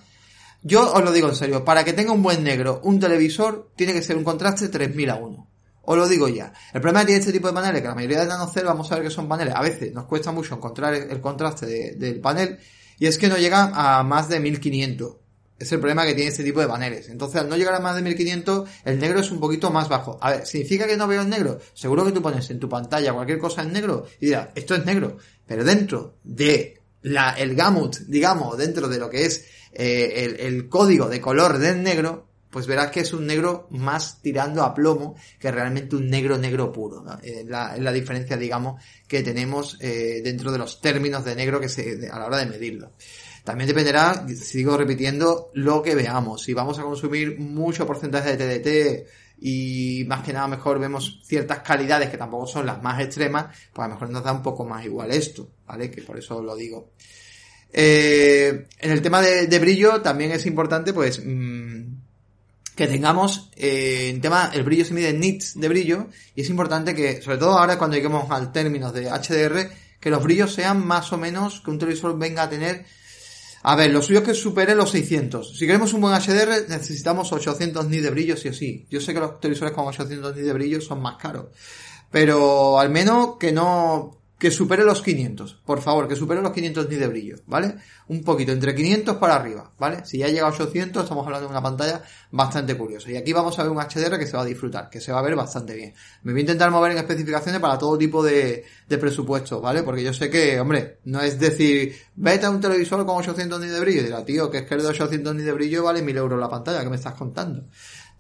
[0.63, 3.93] Yo os lo digo en serio, para que tenga un buen negro, un televisor, tiene
[3.93, 5.47] que ser un contraste 3000 a 1.
[5.83, 6.55] Os lo digo ya.
[6.73, 8.95] El problema que tiene este tipo de paneles, que la mayoría de NanoCell vamos a
[8.95, 12.59] ver que son paneles, a veces nos cuesta mucho encontrar el, contraste del panel,
[12.99, 15.22] y es que no llegan a más de 1500
[15.63, 17.09] es el problema que tiene este tipo de paneles.
[17.09, 20.19] Entonces, al no llegar a más de 1500, el negro es un poquito más bajo.
[20.21, 21.59] A ver, ¿significa que no veo el negro?
[21.75, 24.85] Seguro que tú pones en tu pantalla cualquier cosa en negro y dirás, esto es
[24.85, 25.19] negro.
[25.47, 31.09] Pero dentro de la, el gamut, digamos, dentro de lo que es eh, el, código
[31.09, 35.51] de color del negro, pues verás que es un negro más tirando a plomo que
[35.51, 37.05] realmente un negro negro puro.
[37.23, 41.69] Es la, la, diferencia, digamos, que tenemos eh, dentro de los términos de negro que
[41.69, 42.93] se, a la hora de medirlo.
[43.45, 46.43] También dependerá, sigo repitiendo, lo que veamos.
[46.43, 49.09] Si vamos a consumir mucho porcentaje de TDT
[49.41, 53.85] y más que nada mejor vemos ciertas calidades que tampoco son las más extremas, pues
[53.85, 55.91] a lo mejor nos da un poco más igual esto, ¿vale?
[55.91, 56.93] Que por eso lo digo.
[57.73, 61.95] Eh, en el tema de, brillo también es importante, pues, mm,
[62.77, 66.51] que tengamos eh, en tema, el brillo se mide en nits de brillo y es
[66.51, 70.87] importante que, sobre todo ahora cuando lleguemos al término de HDR, que los brillos sean
[70.87, 72.85] más o menos, que un televisor venga a tener
[73.65, 75.57] a ver, lo suyo es que supere los 600.
[75.57, 78.87] Si queremos un buen HDR, necesitamos 800 nits de brillo, sí o sí.
[78.91, 81.47] Yo sé que los televisores con 800 nits de brillo son más caros.
[82.11, 85.61] Pero al menos que no, que supere los 500.
[85.65, 87.77] Por favor, que supere los 500 nits de brillo, ¿vale?
[88.09, 90.05] Un poquito, entre 500 para arriba, ¿vale?
[90.05, 92.03] Si ya llega a 800, estamos hablando de una pantalla
[92.33, 93.09] bastante curiosa.
[93.09, 95.21] Y aquí vamos a ver un HDR que se va a disfrutar, que se va
[95.21, 95.95] a ver bastante bien.
[96.25, 99.85] Me voy a intentar mover en especificaciones para todo tipo de, de presupuesto, ¿vale?
[99.85, 103.73] Porque yo sé que, hombre, no es decir, vete a un televisor con 800 nits
[103.75, 106.03] de brillo y dirá, tío, que es que el de 800 nits de brillo vale
[106.03, 107.63] 1000 euros la pantalla, ¿qué me estás contando?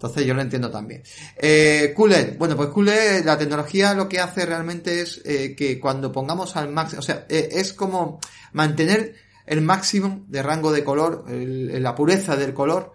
[0.02, 1.04] Entonces yo lo entiendo también.
[1.36, 2.36] Eh, QLED.
[2.36, 6.70] Bueno, pues QLED, la tecnología lo que hace realmente es eh, que cuando pongamos al
[6.70, 8.18] máximo, o sea, eh, es como
[8.52, 9.14] mantener
[9.46, 12.94] el máximo de rango de color, la pureza del color,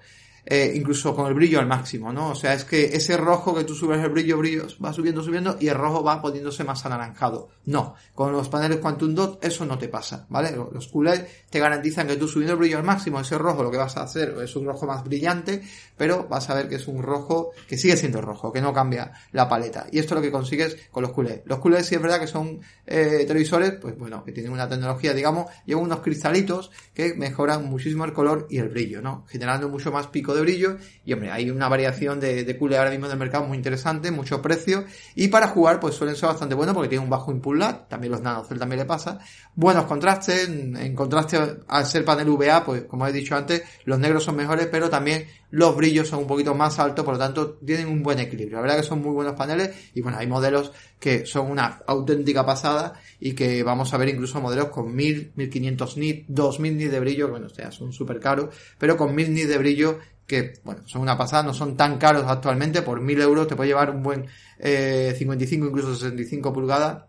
[0.49, 2.29] eh, incluso con el brillo al máximo, ¿no?
[2.29, 5.57] O sea, es que ese rojo que tú subes el brillo, brillo, va subiendo, subiendo
[5.59, 7.49] y el rojo va poniéndose más anaranjado.
[7.65, 10.55] No, con los paneles Quantum Dot eso no te pasa, ¿vale?
[10.71, 13.75] Los QLED te garantizan que tú subiendo el brillo al máximo, ese rojo lo que
[13.75, 15.61] vas a hacer es un rojo más brillante,
[15.97, 19.11] pero vas a ver que es un rojo que sigue siendo rojo, que no cambia
[19.33, 19.87] la paleta.
[19.91, 21.41] Y esto es lo que consigues con los QLED.
[21.43, 25.13] Los QLED sí es verdad que son eh, televisores, pues bueno, que tienen una tecnología,
[25.13, 29.25] digamos, llevan unos cristalitos que mejoran muchísimo el color y el brillo, ¿no?
[29.27, 30.77] Generando mucho más pico brillo.
[31.05, 34.41] Y hombre, hay una variación de, de ahora mismo en el mercado muy interesante, mucho
[34.41, 34.85] precio.
[35.15, 38.11] Y para jugar pues suelen ser bastante buenos porque tienen un bajo input lag, también
[38.11, 39.19] los nanocell también le pasa,
[39.55, 44.23] buenos contrastes, en contraste al ser panel VA, pues como he dicho antes, los negros
[44.23, 47.87] son mejores, pero también los brillos son un poquito más altos, por lo tanto tienen
[47.87, 48.57] un buen equilibrio.
[48.57, 52.45] La verdad que son muy buenos paneles y bueno, hay modelos que son una auténtica
[52.45, 56.99] pasada y que vamos a ver incluso modelos con 1000, 1500 nits, 2000 nits de
[56.99, 60.81] brillo, bueno, o sea, son súper caros, pero con 1000 nits de brillo que, bueno,
[60.85, 64.03] son una pasada, no son tan caros actualmente, por 1000 euros te puede llevar un
[64.03, 64.25] buen
[64.59, 67.03] eh, 55, incluso 65 pulgadas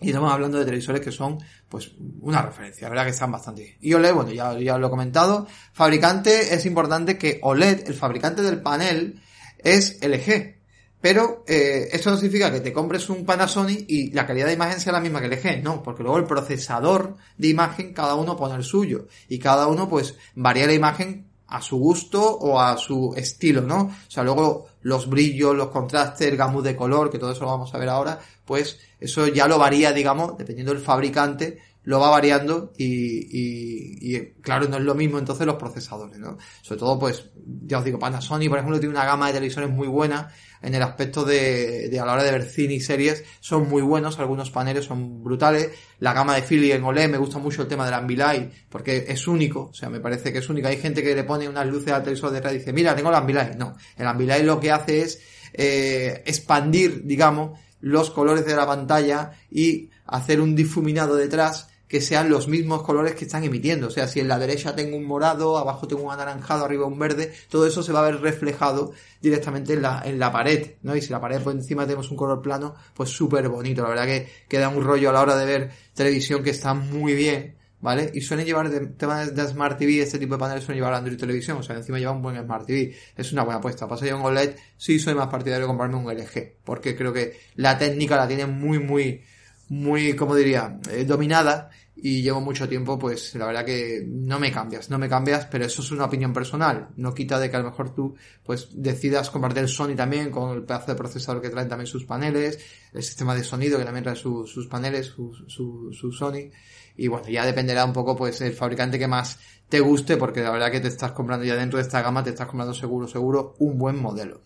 [0.00, 1.38] y estamos hablando de televisores que son,
[1.68, 3.76] pues, una referencia, la verdad que están bastante.
[3.80, 5.46] Y OLED, bueno, ya, ya lo he comentado.
[5.72, 9.20] Fabricante, es importante que OLED, el fabricante del panel,
[9.58, 10.54] es LG.
[11.00, 14.80] Pero eh, esto no significa que te compres un Panasonic y la calidad de imagen
[14.80, 18.54] sea la misma que LG, no, porque luego el procesador de imagen cada uno pone
[18.54, 23.14] el suyo y cada uno pues varía la imagen a su gusto o a su
[23.16, 23.82] estilo, ¿no?
[23.82, 27.50] O sea, luego los brillos, los contrastes, el gamut de color, que todo eso lo
[27.50, 32.10] vamos a ver ahora, pues eso ya lo varía, digamos, dependiendo del fabricante, lo va
[32.10, 36.38] variando y, y, y, claro, no es lo mismo entonces los procesadores, ¿no?
[36.62, 37.30] Sobre todo, pues,
[37.66, 40.30] ya os digo, Panasonic, por ejemplo, tiene una gama de televisores muy buena
[40.62, 43.82] en el aspecto de, de a la hora de ver cine y series, son muy
[43.82, 47.68] buenos, algunos paneles son brutales, la gama de Philips en OLED, me gusta mucho el
[47.68, 51.02] tema del Ambilight, porque es único, o sea, me parece que es único, hay gente
[51.02, 53.76] que le pone unas luces al televisor detrás y dice, mira, tengo el Ambilight, no,
[53.98, 55.20] el Ambilight lo que hace es
[55.52, 62.28] eh, expandir, digamos, los colores de la pantalla y hacer un difuminado detrás que sean
[62.28, 63.86] los mismos colores que están emitiendo.
[63.86, 66.98] O sea, si en la derecha tengo un morado, abajo tengo un anaranjado, arriba un
[66.98, 68.90] verde, todo eso se va a ver reflejado
[69.22, 70.96] directamente en la, en la pared, ¿no?
[70.96, 73.84] Y si la pared por encima tenemos un color plano, pues súper bonito.
[73.84, 77.14] La verdad que queda un rollo a la hora de ver televisión que está muy
[77.14, 77.58] bien.
[77.80, 78.10] ¿Vale?
[78.12, 81.18] Y suelen llevar de temas de Smart TV, este tipo de paneles suelen llevar Android
[81.18, 82.92] Televisión, o sea, encima lleva un buen Smart TV.
[83.14, 83.86] Es una buena apuesta.
[83.86, 87.38] Pasa yo un OLED, sí soy más partidario de comprarme un LG, porque creo que
[87.54, 89.22] la técnica la tiene muy, muy,
[89.68, 94.50] muy, como diría, eh, dominada y llevo mucho tiempo, pues la verdad que no me
[94.50, 96.88] cambias, no me cambias, pero eso es una opinión personal.
[96.96, 100.64] No quita de que a lo mejor tú, pues decidas compartir Sony también con el
[100.64, 102.58] pedazo de procesador que traen también sus paneles,
[102.92, 106.50] el sistema de sonido que también trae sus paneles, su, su, su Sony.
[106.96, 109.38] Y bueno, ya dependerá un poco, pues, el fabricante que más
[109.68, 112.30] te guste, porque la verdad que te estás comprando ya dentro de esta gama, te
[112.30, 114.42] estás comprando seguro, seguro, un buen modelo.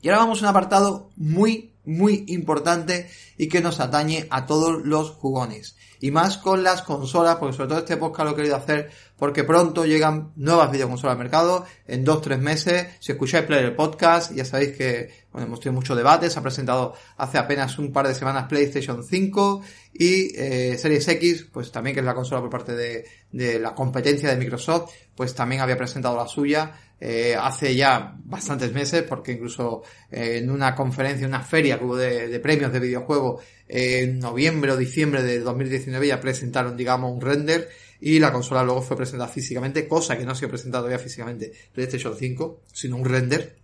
[0.00, 4.84] Y ahora vamos a un apartado muy, muy importante y que nos atañe a todos
[4.84, 8.56] los jugones y más con las consolas, porque sobre todo este podcast lo he querido
[8.56, 13.66] hacer porque pronto llegan nuevas videoconsolas al mercado, en dos, tres meses, si escucháis Player
[13.66, 17.92] el podcast, ya sabéis que, hemos tenido mucho debate, se ha presentado hace apenas un
[17.92, 19.62] par de semanas PlayStation 5
[19.94, 23.72] y eh, Series X, pues también que es la consola por parte de, de la
[23.72, 26.72] competencia de Microsoft, pues también había presentado la suya,
[27.04, 31.96] eh, hace ya bastantes meses, porque incluso eh, en una conferencia, una feria que hubo
[31.96, 37.68] de, premios de videojuegos en noviembre o diciembre de 2019 ya presentaron, digamos, un render
[38.00, 41.52] y la consola luego fue presentada físicamente, cosa que no se ha presentado ya físicamente
[41.72, 43.56] PlayStation 5, sino un render.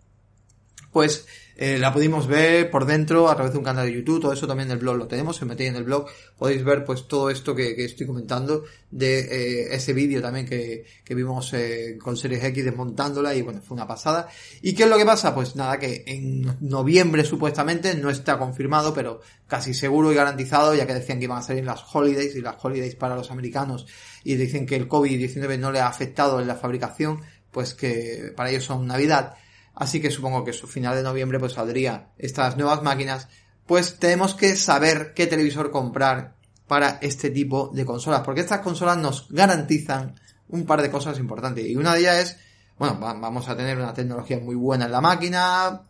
[0.90, 1.28] Pues
[1.60, 4.46] eh, la pudimos ver por dentro a través de un canal de YouTube, todo eso
[4.46, 6.06] también en el blog lo tenemos, si metéis en el blog
[6.38, 10.84] podéis ver pues todo esto que, que estoy comentando de eh, ese vídeo también que,
[11.04, 14.28] que vimos eh, con Series X desmontándola y bueno, fue una pasada.
[14.62, 15.34] ¿Y qué es lo que pasa?
[15.34, 20.86] Pues nada, que en noviembre supuestamente no está confirmado, pero casi seguro y garantizado, ya
[20.86, 23.84] que decían que iban a salir las holidays y las holidays para los americanos
[24.22, 28.50] y dicen que el COVID-19 no le ha afectado en la fabricación, pues que para
[28.50, 29.34] ellos son Navidad
[29.78, 33.28] Así que supongo que su final de noviembre pues saldría estas nuevas máquinas.
[33.64, 36.34] Pues tenemos que saber qué televisor comprar
[36.66, 38.22] para este tipo de consolas.
[38.24, 40.16] Porque estas consolas nos garantizan
[40.48, 41.64] un par de cosas importantes.
[41.64, 42.36] Y una de ellas es,
[42.76, 45.82] bueno, vamos a tener una tecnología muy buena en la máquina.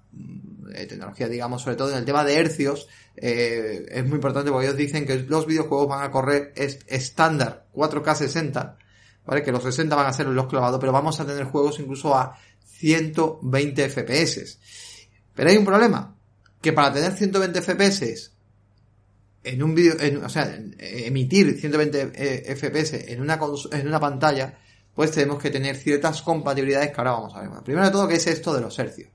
[0.74, 2.88] Eh, tecnología, digamos, sobre todo en el tema de hercios.
[3.16, 8.14] Eh, es muy importante porque ellos dicen que los videojuegos van a correr estándar 4K
[8.14, 8.76] 60.
[9.24, 9.42] ¿Vale?
[9.42, 12.36] Que los 60 van a ser los clavados, pero vamos a tener juegos incluso a
[12.78, 14.58] 120 FPS.
[15.34, 16.16] Pero hay un problema,
[16.60, 18.32] que para tener 120 FPS
[19.44, 23.38] en un vídeo, o sea, emitir 120 FPS en una,
[23.72, 24.58] en una pantalla,
[24.94, 27.50] pues tenemos que tener ciertas compatibilidades que ahora vamos a ver.
[27.64, 29.10] primero de todo, ¿qué es esto de los hercios?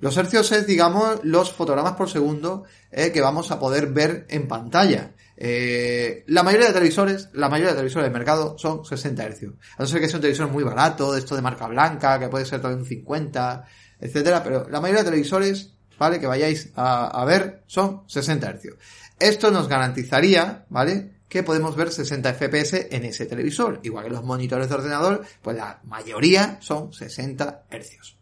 [0.00, 4.46] Los hercios es, digamos, los fotogramas por segundo eh, que vamos a poder ver en
[4.46, 5.12] pantalla.
[5.40, 9.54] Eh, la mayoría de televisores, la mayoría de televisores del mercado son 60 hercios.
[9.76, 12.28] A no ser que sea un televisor muy barato, de esto de marca blanca, que
[12.28, 13.64] puede ser todo un 50,
[14.00, 16.18] etcétera, pero la mayoría de televisores, ¿vale?
[16.18, 18.76] Que vayáis a, a ver son 60 hercios.
[19.20, 21.18] Esto nos garantizaría, ¿vale?
[21.28, 23.80] que podemos ver 60 FPS en ese televisor.
[23.82, 28.16] Igual que los monitores de ordenador, pues la mayoría son 60 Hz.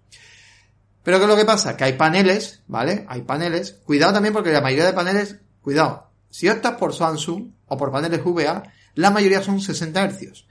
[1.04, 1.76] Pero ¿qué es lo que pasa?
[1.76, 3.06] Que hay paneles, ¿vale?
[3.08, 3.78] Hay paneles.
[3.84, 6.05] Cuidado también porque la mayoría de paneles, cuidado,
[6.37, 8.62] si optas por Samsung o por paneles VA,
[8.95, 10.45] la mayoría son 60 Hz.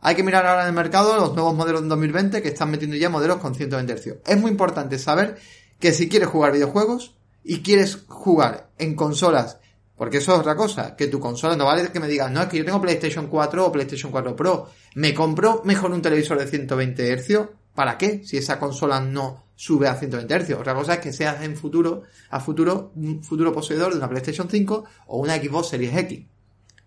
[0.00, 2.96] Hay que mirar ahora en el mercado los nuevos modelos de 2020 que están metiendo
[2.96, 4.18] ya modelos con 120 Hz.
[4.24, 5.36] Es muy importante saber
[5.80, 9.58] que si quieres jugar videojuegos y quieres jugar en consolas,
[9.96, 12.46] porque eso es otra cosa, que tu consola no vale que me digas, no, es
[12.46, 16.46] que yo tengo PlayStation 4 o PlayStation 4 Pro, me compro mejor un televisor de
[16.46, 18.22] 120 Hz, ¿para qué?
[18.24, 20.58] Si esa consola no sube a 120 Hz.
[20.58, 24.48] Otra cosa es que seas en futuro, a futuro, un futuro poseedor de una PlayStation
[24.48, 26.26] 5 o una Xbox Series X.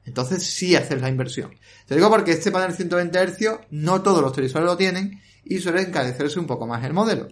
[0.05, 1.55] Entonces sí haces la inversión.
[1.88, 5.82] Te digo porque este panel 120 Hz no todos los televisores lo tienen y suele
[5.82, 7.28] encarecerse un poco más el modelo.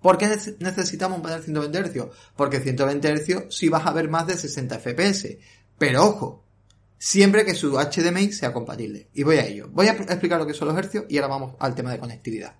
[0.00, 0.28] ¿Por qué
[0.60, 2.06] necesitamos un panel 120 Hz?
[2.36, 5.38] Porque 120 Hz sí vas a ver más de 60 FPS.
[5.78, 6.44] Pero ojo,
[6.98, 9.08] siempre que su HDMI sea compatible.
[9.14, 9.68] Y voy a ello.
[9.70, 12.54] Voy a explicar lo que son los hercios y ahora vamos al tema de conectividad.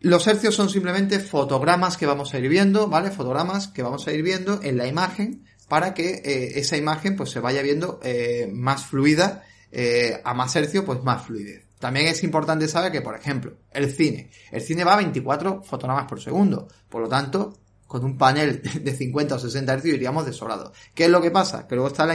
[0.00, 3.10] Los hercios son simplemente fotogramas que vamos a ir viendo, ¿vale?
[3.10, 7.30] Fotogramas que vamos a ir viendo en la imagen para que eh, esa imagen pues
[7.30, 11.66] se vaya viendo eh, más fluida, eh, a más hercio pues más fluidez.
[11.78, 14.30] También es importante saber que, por ejemplo, el cine.
[14.50, 16.66] El cine va a 24 fotogramas por segundo.
[16.88, 20.72] Por lo tanto, con un panel de 50 o 60 hercios iríamos de sobrado.
[20.94, 21.68] ¿Qué es lo que pasa?
[21.68, 22.14] Que luego está la,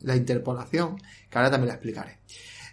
[0.00, 0.96] la interpolación,
[1.30, 2.18] que ahora también la explicaré.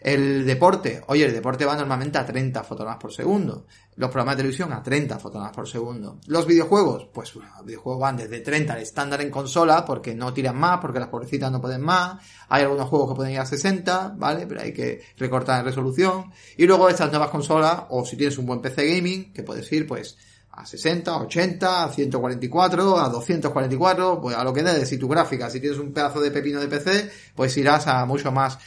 [0.04, 3.68] El deporte, oye, el deporte va normalmente a 30 fotogramas por segundo.
[3.96, 6.20] Los programas de televisión a 30 fotogramas por segundo.
[6.28, 10.58] Los videojuegos, pues los videojuegos van desde 30 al estándar en consola porque no tiran
[10.58, 12.22] más, porque las pobrecitas no pueden más.
[12.50, 14.48] Hay algunos juegos que pueden ir a 60, ¿vale?
[14.48, 16.32] Pero hay que recortar en resolución.
[16.58, 19.86] Y luego estas nuevas consolas, o si tienes un buen PC gaming, que puedes ir
[19.88, 20.18] pues
[20.54, 25.50] a 60, 80, a 144, a 244, pues a lo que dé, si tu gráfica,
[25.50, 28.60] si tienes un pedazo de pepino de PC, pues irás a mucho más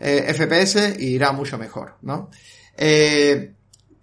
[0.00, 2.30] eh, FPS y irá mucho mejor, ¿no?
[2.76, 3.54] Eh,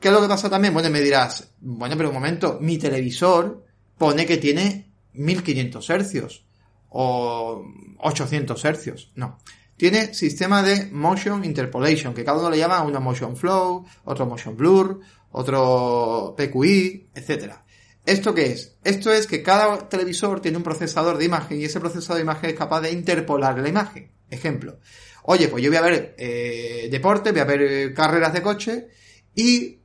[0.01, 0.73] ¿Qué es lo que pasa también?
[0.73, 3.63] Bueno, me dirás, bueno, pero un momento, mi televisor
[3.97, 6.43] pone que tiene 1500 hercios
[6.89, 7.63] o
[7.99, 9.11] 800 hercios.
[9.15, 9.37] No.
[9.77, 14.57] Tiene sistema de motion interpolation, que cada uno le llama uno motion flow, otro motion
[14.57, 17.63] blur, otro PQI, etcétera.
[18.03, 18.77] ¿Esto qué es?
[18.83, 22.49] Esto es que cada televisor tiene un procesador de imagen y ese procesador de imagen
[22.49, 24.11] es capaz de interpolar la imagen.
[24.31, 24.79] Ejemplo,
[25.23, 28.87] Oye, pues yo voy a ver eh, deporte, voy a ver eh, carreras de coche
[29.35, 29.80] y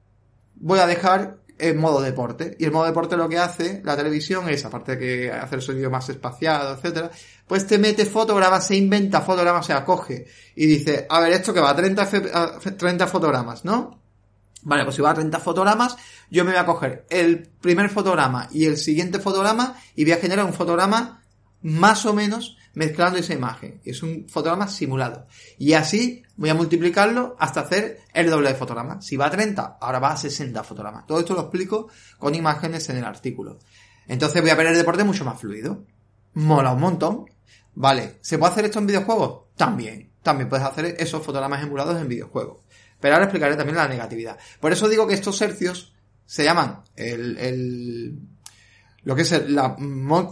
[0.57, 2.57] voy a dejar en modo deporte.
[2.59, 5.91] Y el modo deporte lo que hace la televisión es, aparte de que hacer sonido
[5.91, 7.11] más espaciado, etcétera,
[7.47, 11.61] pues te mete fotogramas, se inventa fotogramas, se acoge y dice, a ver, esto que
[11.61, 14.03] va a 30, 30 fotogramas, ¿no?
[14.63, 15.97] Vale, pues si va a 30 fotogramas,
[16.31, 20.17] yo me voy a coger el primer fotograma y el siguiente fotograma y voy a
[20.17, 21.23] generar un fotograma
[21.63, 23.81] más o menos mezclando esa imagen.
[23.85, 25.27] Es un fotograma simulado.
[25.59, 29.01] Y así voy a multiplicarlo hasta hacer el doble de fotograma.
[29.01, 31.07] Si va a 30, ahora va a 60 fotogramas.
[31.07, 33.59] Todo esto lo explico con imágenes en el artículo.
[34.07, 35.85] Entonces voy a ver el deporte mucho más fluido.
[36.35, 37.25] Mola un montón.
[37.75, 39.55] Vale, ¿se puede hacer esto en videojuegos?
[39.57, 40.13] También.
[40.23, 42.61] También puedes hacer esos fotogramas emulados en videojuegos.
[43.01, 44.39] Pero ahora explicaré también la negatividad.
[44.61, 45.95] Por eso digo que estos hercios
[46.27, 48.19] se llaman el, el
[49.07, 49.77] lo que es la,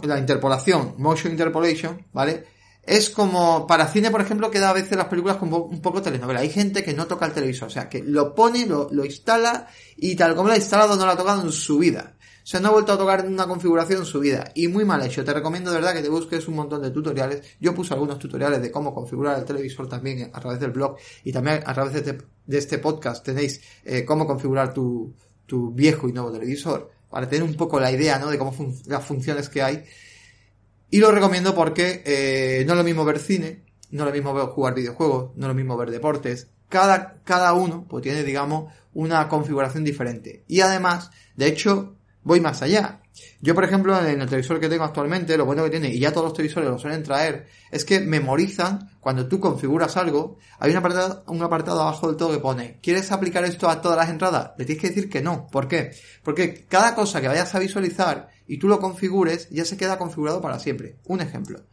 [0.03, 2.43] la interpolación, motion interpolation, ¿vale?
[2.83, 6.41] Es como, para cine, por ejemplo, queda a veces las películas como un poco telenovela.
[6.41, 10.17] Hay gente que no toca el televisor, o sea, que lo pone, lo, instala y
[10.17, 12.17] tal como lo ha instalado no lo ha tocado en su vida.
[12.19, 14.51] O sea, no ha vuelto a tocar una configuración en su vida.
[14.55, 15.23] Y muy mal hecho.
[15.23, 17.43] Te recomiendo de verdad que te busques un montón de tutoriales.
[17.61, 21.31] Yo puse algunos tutoriales de cómo configurar el televisor también a través del blog y
[21.31, 25.15] también a través de este, de este podcast tenéis eh, cómo configurar tu,
[25.45, 28.29] tu viejo y nuevo televisor para tener un poco la idea, ¿no?
[28.29, 28.53] De cómo
[28.87, 29.85] las funciones que hay.
[30.89, 34.33] Y lo recomiendo porque eh, no es lo mismo ver cine, no es lo mismo
[34.33, 36.49] ver, jugar videojuegos, no es lo mismo ver deportes.
[36.67, 40.43] Cada, cada uno pues tiene, digamos, una configuración diferente.
[40.49, 42.99] Y además, de hecho, voy más allá.
[43.41, 46.11] Yo, por ejemplo, en el televisor que tengo actualmente, lo bueno que tiene, y ya
[46.11, 50.77] todos los televisores lo suelen traer, es que memorizan, cuando tú configuras algo, hay un
[50.77, 54.51] apartado, un apartado abajo del todo que pone, ¿quieres aplicar esto a todas las entradas?
[54.57, 55.47] Le tienes que decir que no.
[55.47, 55.91] ¿Por qué?
[56.23, 60.41] Porque cada cosa que vayas a visualizar y tú lo configures, ya se queda configurado
[60.41, 60.97] para siempre.
[61.05, 61.65] Un ejemplo.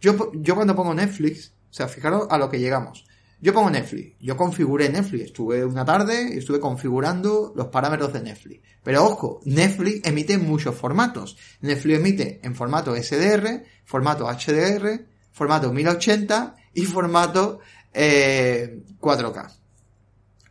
[0.00, 3.06] Yo, yo cuando pongo Netflix, o sea, fijaros a lo que llegamos.
[3.44, 4.16] Yo pongo Netflix.
[4.20, 5.26] Yo configuré Netflix.
[5.26, 8.62] Estuve una tarde y estuve configurando los parámetros de Netflix.
[8.82, 11.36] Pero ojo, Netflix emite muchos formatos.
[11.60, 17.60] Netflix emite en formato SDR, formato HDR, formato 1080 y formato
[17.92, 17.92] 4K.
[17.92, 19.54] Eh,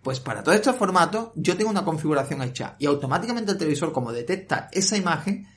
[0.04, 4.12] pues para todos estos formatos yo tengo una configuración hecha y automáticamente el televisor como
[4.12, 5.48] detecta esa imagen,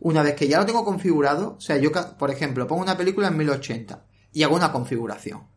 [0.00, 3.28] una vez que ya lo tengo configurado, o sea, yo por ejemplo pongo una película
[3.28, 5.51] en 1080 y hago una configuración.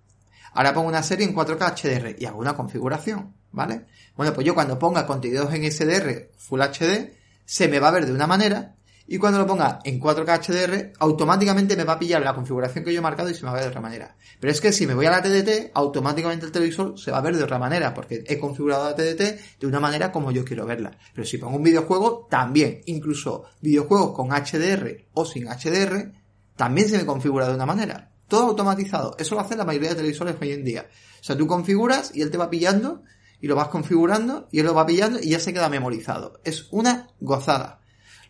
[0.56, 3.86] Ahora pongo una serie en 4K HDR y hago una configuración, ¿vale?
[4.16, 7.12] Bueno, pues yo cuando ponga contenidos en SDR Full HD,
[7.46, 8.76] se me va a ver de una manera
[9.06, 12.94] y cuando lo ponga en 4K HDR, automáticamente me va a pillar la configuración que
[12.94, 14.16] yo he marcado y se me va a ver de otra manera.
[14.40, 17.22] Pero es que si me voy a la TDT, automáticamente el televisor se va a
[17.22, 20.66] ver de otra manera, porque he configurado la TDT de una manera como yo quiero
[20.66, 20.98] verla.
[21.14, 26.14] Pero si pongo un videojuego, también, incluso videojuegos con HDR o sin HDR,
[26.56, 28.15] también se me configura de una manera.
[28.28, 29.16] Todo automatizado.
[29.20, 30.88] Eso lo hace la mayoría de televisores hoy en día.
[31.20, 33.04] O sea, tú configuras y él te va pillando
[33.40, 36.40] y lo vas configurando y él lo va pillando y ya se queda memorizado.
[36.44, 37.82] Es una gozada.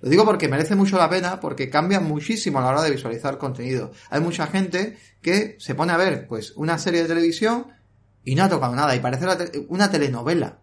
[0.02, 3.38] Lo digo porque merece mucho la pena, porque cambia muchísimo a la hora de visualizar
[3.38, 3.92] contenido.
[4.10, 7.68] Hay mucha gente que se pone a ver, pues, una serie de televisión
[8.24, 9.26] y no ha tocado nada, y parece
[9.70, 10.60] una telenovela.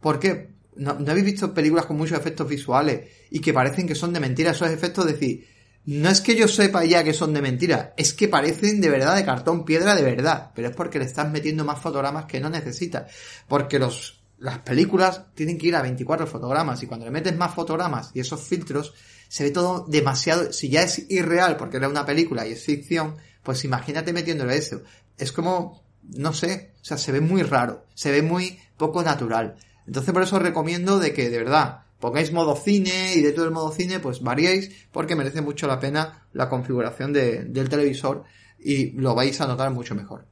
[0.00, 0.54] ¿Por qué?
[0.74, 4.50] ¿No, habéis visto películas con muchos efectos visuales y que parecen que son de mentira
[4.50, 5.06] esos efectos?
[5.06, 5.46] Decir,
[5.84, 9.16] no es que yo sepa ya que son de mentira, es que parecen de verdad
[9.16, 12.50] de cartón piedra de verdad, pero es porque le estás metiendo más fotogramas que no
[12.50, 13.10] necesitas.
[13.48, 17.54] Porque los las películas tienen que ir a 24 fotogramas y cuando le metes más
[17.54, 18.92] fotogramas y esos filtros,
[19.28, 23.16] se ve todo demasiado, si ya es irreal porque era una película y es ficción,
[23.44, 24.82] pues imagínate metiéndole eso.
[25.16, 29.54] Es como, no sé, o sea, se ve muy raro, se ve muy poco natural.
[29.86, 33.52] Entonces por eso recomiendo de que de verdad pongáis modo cine y de todo el
[33.52, 38.24] modo cine pues variéis porque merece mucho la pena la configuración del televisor
[38.58, 40.26] y lo vais a notar mucho mejor.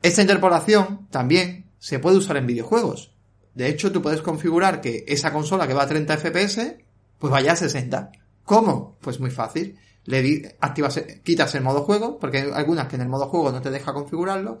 [0.00, 3.12] Esta interpolación también se puede usar en videojuegos.
[3.54, 6.76] De hecho, tú puedes configurar que esa consola que va a 30 FPS,
[7.18, 8.12] pues vaya a 60.
[8.44, 8.96] ¿Cómo?
[9.02, 9.78] Pues muy fácil.
[10.04, 13.60] Le activas, quitas el modo juego, porque hay algunas que en el modo juego no
[13.60, 14.58] te deja configurarlo,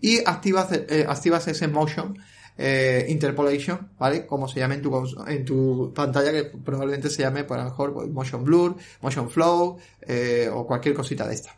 [0.00, 2.18] y activas, eh, activas ese motion
[2.60, 4.26] eh, interpolation, ¿vale?
[4.26, 7.94] Como se llama en tu, en tu pantalla, que probablemente se llame, por lo mejor,
[7.94, 11.56] pues, motion blur, motion flow, eh, o cualquier cosita de esta.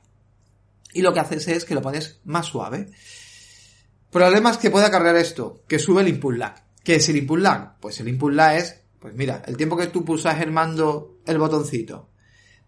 [0.92, 2.90] Y lo que haces es que lo pones más suave.
[4.10, 6.54] Problemas que pueda cargar esto, que sube el input lag.
[6.84, 7.78] ¿Qué es el input lag?
[7.80, 11.38] Pues el input lag es, pues mira, el tiempo que tú pulsas el mando, el
[11.38, 12.10] botoncito,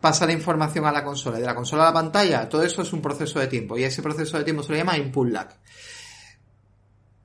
[0.01, 2.93] pasa la información a la consola, de la consola a la pantalla, todo eso es
[2.93, 5.49] un proceso de tiempo, y ese proceso de tiempo se le llama input lag.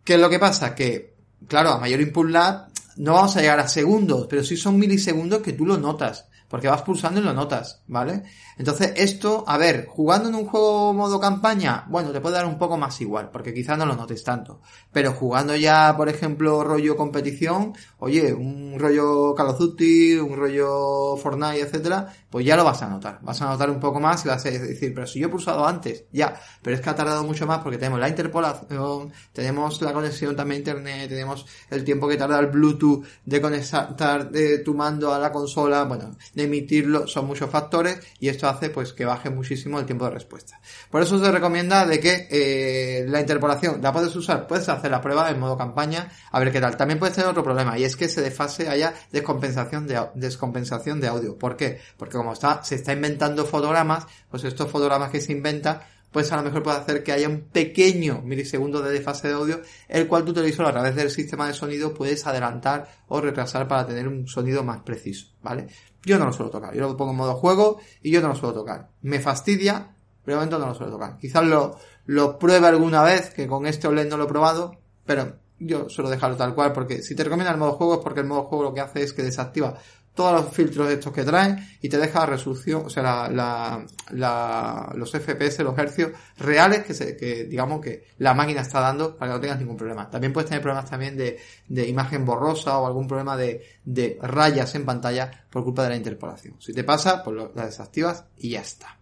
[0.08, 0.74] ¿Qué es lo que pasa?
[0.74, 1.16] Que,
[1.50, 5.42] claro, a mayor input lag, no vamos a llegar a segundos, pero sí son milisegundos
[5.42, 8.24] que tú lo notas porque vas pulsando y lo notas, ¿vale?
[8.58, 12.58] Entonces esto, a ver, jugando en un juego modo campaña, bueno, te puede dar un
[12.58, 14.62] poco más igual, porque quizás no lo notes tanto.
[14.92, 21.18] Pero jugando ya, por ejemplo, rollo competición, oye, un rollo Call of Duty, un rollo
[21.18, 23.20] Fortnite, etcétera, pues ya lo vas a notar.
[23.22, 25.66] Vas a notar un poco más y vas a decir, pero si yo he pulsado
[25.68, 29.94] antes, ya, pero es que ha tardado mucho más porque tenemos la interpolación, tenemos la
[29.94, 34.74] conexión también a internet, tenemos el tiempo que tarda el Bluetooth de conectar de tu
[34.74, 39.06] mando a la consola, bueno, de emitirlo, son muchos factores y esto hace pues que
[39.06, 40.62] baje muchísimo el tiempo de respuesta.
[40.92, 45.02] Por eso se recomienda de que eh, la interpolación la puedes usar, puedes hacer la
[45.02, 46.78] prueba en modo campaña, a ver qué tal.
[46.78, 51.08] También puedes tener otro problema y es que se desfase haya descompensación de, descompensación de
[51.08, 51.38] audio.
[51.38, 51.82] ¿Por qué?
[51.98, 55.82] Porque como está, se está inventando fotogramas, pues estos fotogramas que se inventan
[56.12, 59.62] pues a lo mejor puede hacer que haya un pequeño milisegundo de desfase de audio,
[59.88, 63.86] el cual tu televisor a través del sistema de sonido puedes adelantar o retrasar para
[63.86, 65.68] tener un sonido más preciso, ¿vale?
[66.08, 68.36] Yo no lo suelo tocar, yo lo pongo en modo juego y yo no lo
[68.36, 68.92] suelo tocar.
[69.02, 69.94] Me fastidia,
[70.24, 71.18] pero de momento no lo suelo tocar.
[71.18, 75.36] Quizás lo, lo pruebe alguna vez, que con este OLED no lo he probado, pero
[75.60, 78.26] yo suelo dejarlo tal cual, porque si te recomienda el modo juego es porque el
[78.26, 79.78] modo juego lo que hace es que desactiva
[80.18, 83.86] todos los filtros estos que traen y te deja la resolución, o sea, la, la,
[84.12, 89.16] la, los FPS, los hercios reales que, se, que digamos que la máquina está dando
[89.16, 90.10] para que no tengas ningún problema.
[90.10, 91.40] También puedes tener problemas también de,
[91.70, 95.96] de imagen borrosa o algún problema de, de rayas en pantalla por culpa de la
[95.96, 96.56] interpolación.
[96.60, 98.98] Si te pasa, pues lo, la desactivas y ya está.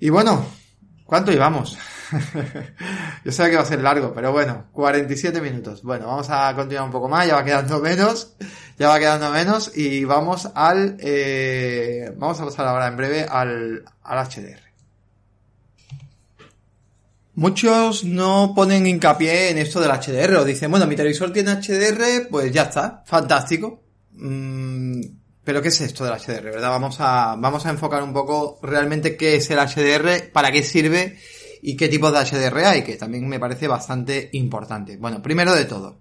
[0.00, 0.44] Y bueno,
[1.12, 1.76] ¿cuánto llevamos?
[3.24, 5.82] Yo sé que va a ser largo, pero bueno, 47 minutos.
[5.82, 8.34] Bueno, vamos a continuar un poco más, ya va quedando menos,
[8.78, 13.84] ya va quedando menos y vamos al, eh, vamos a pasar ahora en breve al,
[14.04, 14.62] al HDR.
[17.34, 22.28] Muchos no ponen hincapié en esto del HDR o dicen, bueno, mi televisor tiene HDR,
[22.30, 23.82] pues ya está, fantástico.
[24.12, 25.02] Mm,
[25.44, 26.70] pero ¿qué es esto del HDR, verdad?
[26.70, 31.18] Vamos a, vamos a enfocar un poco realmente qué es el HDR, para qué sirve
[31.62, 34.96] y qué tipo de HDR hay, que también me parece bastante importante.
[34.96, 36.00] Bueno, primero de todo,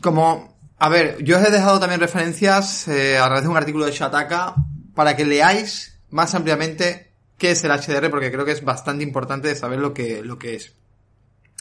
[0.00, 3.86] como, a ver, yo os he dejado también referencias eh, a través de un artículo
[3.86, 4.54] de Shataka
[4.94, 9.54] para que leáis más ampliamente qué es el HDR, porque creo que es bastante importante
[9.54, 10.74] saber lo que, lo que es.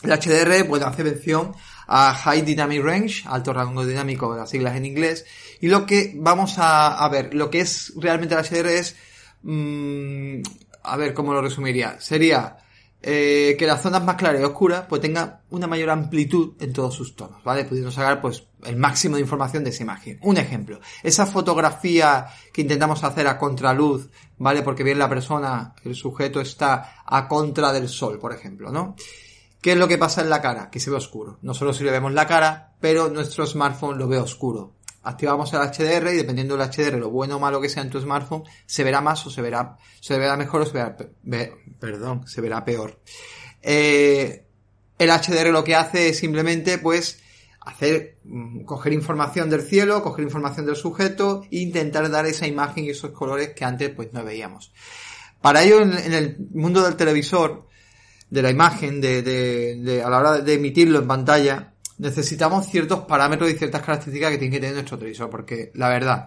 [0.03, 1.53] El HDR, bueno, hace mención
[1.87, 5.25] a High Dynamic Range, alto rango dinámico, las siglas en inglés,
[5.61, 8.95] y lo que vamos a, ver, lo que es realmente el HDR es,
[9.43, 10.41] mm,
[10.83, 12.57] a ver cómo lo resumiría, sería
[13.05, 16.95] eh, que las zonas más claras y oscuras pues tengan una mayor amplitud en todos
[16.95, 17.65] sus tonos, ¿vale?
[17.65, 20.19] Pudiendo sacar pues el máximo de información de esa imagen.
[20.21, 24.61] Un ejemplo, esa fotografía que intentamos hacer a contraluz, ¿vale?
[24.61, 28.95] Porque bien la persona, el sujeto está a contra del sol, por ejemplo, ¿no?
[29.63, 30.69] ¿Qué es lo que pasa en la cara?
[30.69, 31.39] Que se ve oscuro.
[31.41, 34.73] No solo si le vemos la cara, pero nuestro smartphone lo ve oscuro.
[35.03, 37.97] Activamos el HDR y dependiendo del HDR, lo bueno o malo que sea en tu
[38.01, 40.97] smartphone, se verá más o se verá, se verá mejor o se verá,
[41.79, 42.99] perdón, se verá peor.
[43.61, 44.45] Eh,
[44.99, 47.21] el HDR lo que hace es simplemente, pues,
[47.61, 52.83] hacer, mm, coger información del cielo, coger información del sujeto e intentar dar esa imagen
[52.83, 54.73] y esos colores que antes, pues, no veíamos.
[55.41, 57.71] Para ello, en el mundo del televisor,
[58.33, 63.51] de la imagen, de, de, a la hora de emitirlo en pantalla, necesitamos ciertos parámetros
[63.51, 66.25] y ciertas características que tiene que tener nuestro televisor, porque la verdad,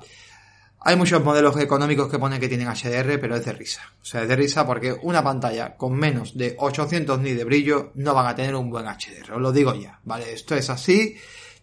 [0.83, 3.83] hay muchos modelos económicos que ponen que tienen HDR, pero es de risa.
[4.01, 7.91] O sea, es de risa porque una pantalla con menos de 800 ni de brillo
[7.97, 10.33] no van a tener un buen HDR, os lo digo ya, ¿vale?
[10.33, 11.17] Esto es así,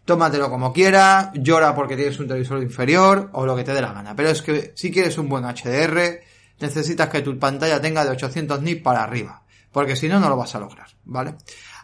[0.04, 3.94] tómatelo como quieras, llora porque tienes un televisor inferior o lo que te dé la
[3.94, 4.14] gana.
[4.14, 6.20] Pero es que si quieres un buen HDR,
[6.60, 9.43] necesitas que tu pantalla tenga de 800 nits para arriba
[9.74, 11.36] porque si no, no lo vas a lograr, ¿vale?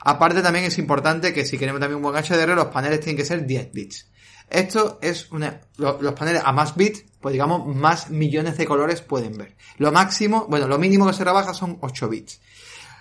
[0.02, 3.26] Aparte también es importante que si queremos también un buen HDR, los paneles tienen que
[3.26, 4.08] ser 10 bits.
[4.50, 9.38] Esto es una, los paneles a más bits, pues digamos, más millones de colores pueden
[9.38, 9.58] ver.
[9.78, 12.40] Lo máximo, bueno, lo mínimo que se rebaja son 8 bits.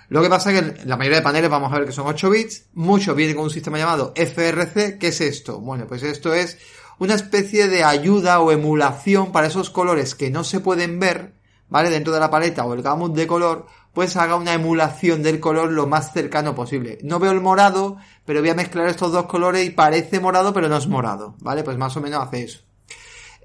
[0.09, 2.31] Lo que pasa es que la mayoría de paneles vamos a ver que son 8
[2.31, 5.61] bits, muchos vienen con un sistema llamado FRC, ¿qué es esto?
[5.61, 6.59] Bueno, pues esto es
[6.99, 11.35] una especie de ayuda o emulación para esos colores que no se pueden ver,
[11.69, 11.91] ¿vale?
[11.91, 13.67] Dentro de la paleta o el gamut de color,
[13.99, 17.01] pues haga una emulación del color lo más cercano posible.
[17.03, 20.69] No veo el morado, pero voy a mezclar estos dos colores y parece morado, pero
[20.69, 21.65] no es morado, ¿vale?
[21.65, 22.61] Pues más o menos hace eso.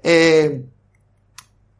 [0.04, 0.64] Eh,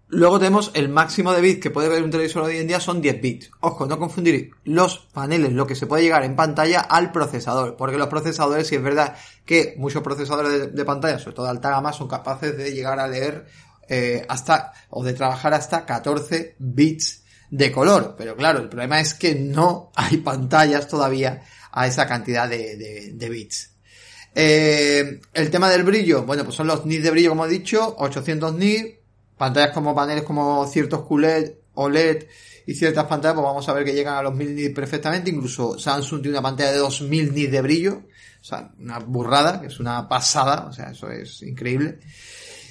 [0.09, 3.01] luego tenemos el máximo de bits que puede ver un televisor hoy en día son
[3.01, 3.53] 10 bits.
[3.61, 7.97] Ojo, no confundir los paneles, lo que se puede llegar en pantalla al procesador, porque
[7.97, 9.15] los procesadores, si es verdad
[9.45, 13.47] que muchos procesadores de, pantalla, sobre todo de son capaces de llegar a leer
[13.89, 17.23] eh, hasta, o de trabajar hasta 14 bits
[17.55, 18.17] de color.
[18.19, 23.71] Pero claro, el problema es que no hay pantallas todavía a esa cantidad de, bits.
[24.35, 27.95] Eh, el tema del brillo, bueno, pues son los nits de brillo, como he dicho,
[27.99, 28.99] 800 nits,
[29.39, 32.25] pantallas como paneles como ciertos QLED, OLED
[32.67, 35.79] y ciertas pantallas, pues vamos a ver que llegan a los 1000 nits perfectamente, incluso
[35.79, 38.03] Samsung tiene una pantalla de 2000 nits de brillo,
[38.41, 42.01] o sea, una burrada, que es una pasada, o sea, eso es increíble.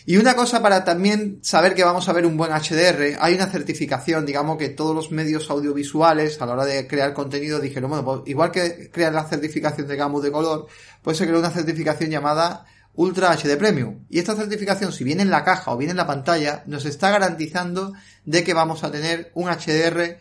[0.06, 3.48] Y una cosa para también saber que vamos a ver un buen HDR, hay una
[3.48, 8.06] certificación, digamos que todos los medios audiovisuales a la hora de crear contenido dijeron, bueno,
[8.06, 10.68] pues igual que crean la certificación de gamut de color,
[11.02, 14.06] pues se creó una certificación llamada Ultra HD Premium.
[14.10, 17.10] Y esta certificación, si viene en la caja o viene en la pantalla, nos está
[17.10, 17.94] garantizando
[18.26, 20.18] de que vamos a tener un HDR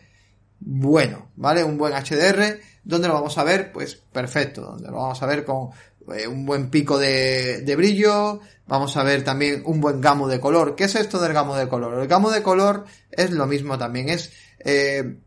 [0.65, 1.63] bueno, ¿vale?
[1.63, 5.43] Un buen HDR, donde lo vamos a ver, pues perfecto, donde lo vamos a ver
[5.43, 5.69] con
[6.15, 10.75] eh, un buen pico de, brillo, vamos a ver también un buen gamo de color.
[10.75, 11.99] ¿Qué es esto del gamo de color?
[11.99, 15.17] El gamo de color es lo mismo también, es, eh,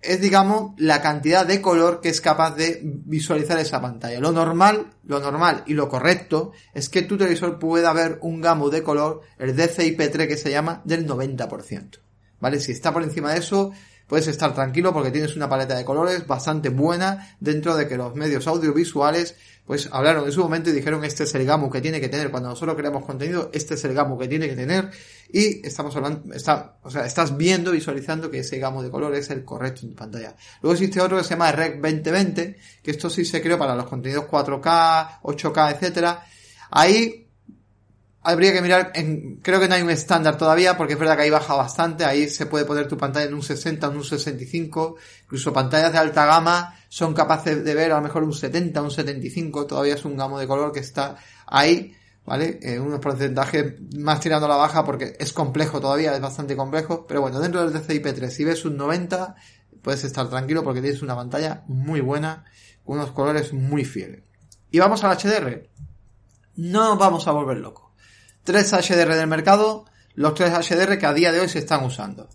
[0.00, 4.20] es digamos la cantidad de color que es capaz de visualizar esa pantalla.
[4.20, 8.70] Lo normal, lo normal y lo correcto es que tu televisor pueda ver un gamo
[8.70, 11.98] de color, el DCI-P3 que se llama, del 90%.
[12.40, 12.58] ¿Vale?
[12.58, 13.72] Si está por encima de eso,
[14.08, 18.16] puedes estar tranquilo porque tienes una paleta de colores bastante buena dentro de que los
[18.16, 19.36] medios audiovisuales
[19.66, 22.30] pues hablaron en su momento y dijeron este es el gamo que tiene que tener
[22.30, 24.90] cuando nosotros creamos contenido, este es el gamo que tiene que tener
[25.30, 29.30] y estamos hablando, está, o sea, estás viendo, visualizando que ese gamo de colores es
[29.30, 30.36] el correcto en tu pantalla.
[30.60, 33.86] Luego existe otro que se llama Rec 2020, que esto sí se creó para los
[33.86, 36.26] contenidos 4K, 8K, etcétera.
[36.70, 37.21] Ahí
[38.22, 41.22] habría que mirar, en, creo que no hay un estándar todavía, porque es verdad que
[41.22, 44.96] ahí baja bastante, ahí se puede poner tu pantalla en un 60, en un 65,
[45.24, 48.90] incluso pantallas de alta gama son capaces de ver a lo mejor un 70, un
[48.90, 51.16] 75, todavía es un gamo de color que está
[51.46, 52.60] ahí, ¿vale?
[52.62, 57.06] En unos porcentajes más tirando a la baja porque es complejo todavía, es bastante complejo,
[57.06, 59.34] pero bueno, dentro del DCI-P3, si ves un 90,
[59.82, 62.44] puedes estar tranquilo porque tienes una pantalla muy buena,
[62.84, 64.22] con unos colores muy fieles.
[64.70, 65.68] Y vamos al HDR.
[66.56, 67.91] No vamos a volver locos
[68.44, 69.84] tres HDR del mercado,
[70.14, 72.28] los tres HDR que a día de hoy se están usando.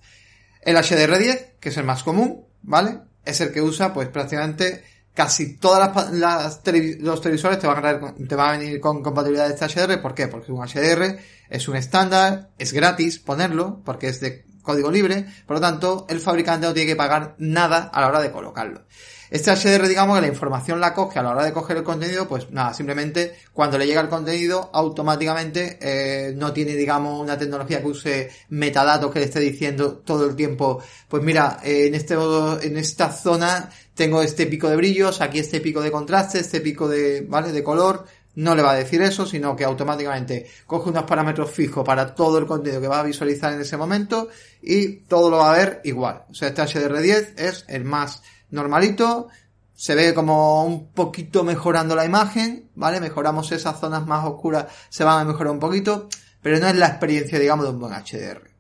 [0.62, 3.00] El HDR10, que es el más común, ¿vale?
[3.28, 4.84] es el que usa pues prácticamente
[5.14, 6.62] casi todas las,
[7.00, 10.02] los televisores te van, a te van a venir con compatibilidad de este HDR.
[10.02, 10.28] ¿Por qué?
[10.28, 11.18] Porque un HDR
[11.50, 16.20] es un estándar, es gratis ponerlo, porque es de código libre, por lo tanto, el
[16.20, 18.82] fabricante no tiene que pagar nada a la hora de colocarlo.
[19.30, 22.28] Este HDR, digamos que la información la coge a la hora de coger el contenido,
[22.28, 27.82] pues nada, simplemente cuando le llega el contenido, automáticamente eh, no tiene, digamos, una tecnología
[27.82, 32.78] que use metadatos que le esté diciendo todo el tiempo, pues mira, en este en
[32.78, 37.26] esta zona tengo este pico de brillos, aquí este pico de contraste, este pico de,
[37.28, 37.52] ¿vale?
[37.52, 38.06] de color,
[38.38, 42.38] no le va a decir eso, sino que automáticamente coge unos parámetros fijos para todo
[42.38, 44.30] el contenido que va a visualizar en ese momento
[44.62, 46.24] y todo lo va a ver igual.
[46.30, 48.22] O sea, este HDR10 es el más
[48.52, 49.30] normalito,
[49.74, 53.02] se ve como un poquito mejorando la imagen, ¿vale?
[53.02, 56.08] Mejoramos esas zonas más oscuras, se van a mejorar un poquito,
[56.40, 58.52] pero no es la experiencia, digamos, de un buen HDR.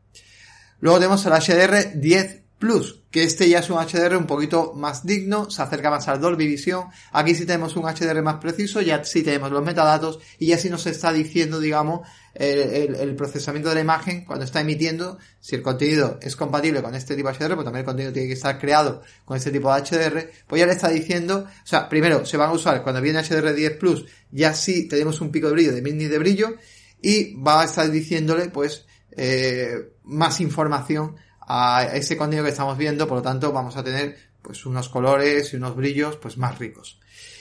[0.79, 5.05] Luego tenemos el HDR 10 Plus, que este ya es un HDR un poquito más
[5.05, 6.87] digno, se acerca más al Dolby Vision.
[7.11, 10.69] Aquí sí tenemos un HDR más preciso, ya sí tenemos los metadatos y ya sí
[10.69, 16.19] nos está diciendo, digamos, el, procesamiento de la imagen cuando está emitiendo, si el contenido
[16.21, 19.01] es compatible con este tipo de HDR, pues también el contenido tiene que estar creado
[19.25, 22.49] con este tipo de HDR, pues ya le está diciendo, o sea, primero se van
[22.49, 25.81] a usar cuando viene HDR 10 Plus, ya sí tenemos un pico de brillo de
[25.81, 26.55] 1000 de brillo
[27.01, 28.85] y va a estar diciéndole, pues,
[29.15, 31.15] eh, más información
[31.47, 35.51] a ese contenido que estamos viendo, por lo tanto vamos a tener pues unos colores
[35.53, 36.99] y unos brillos pues más ricos.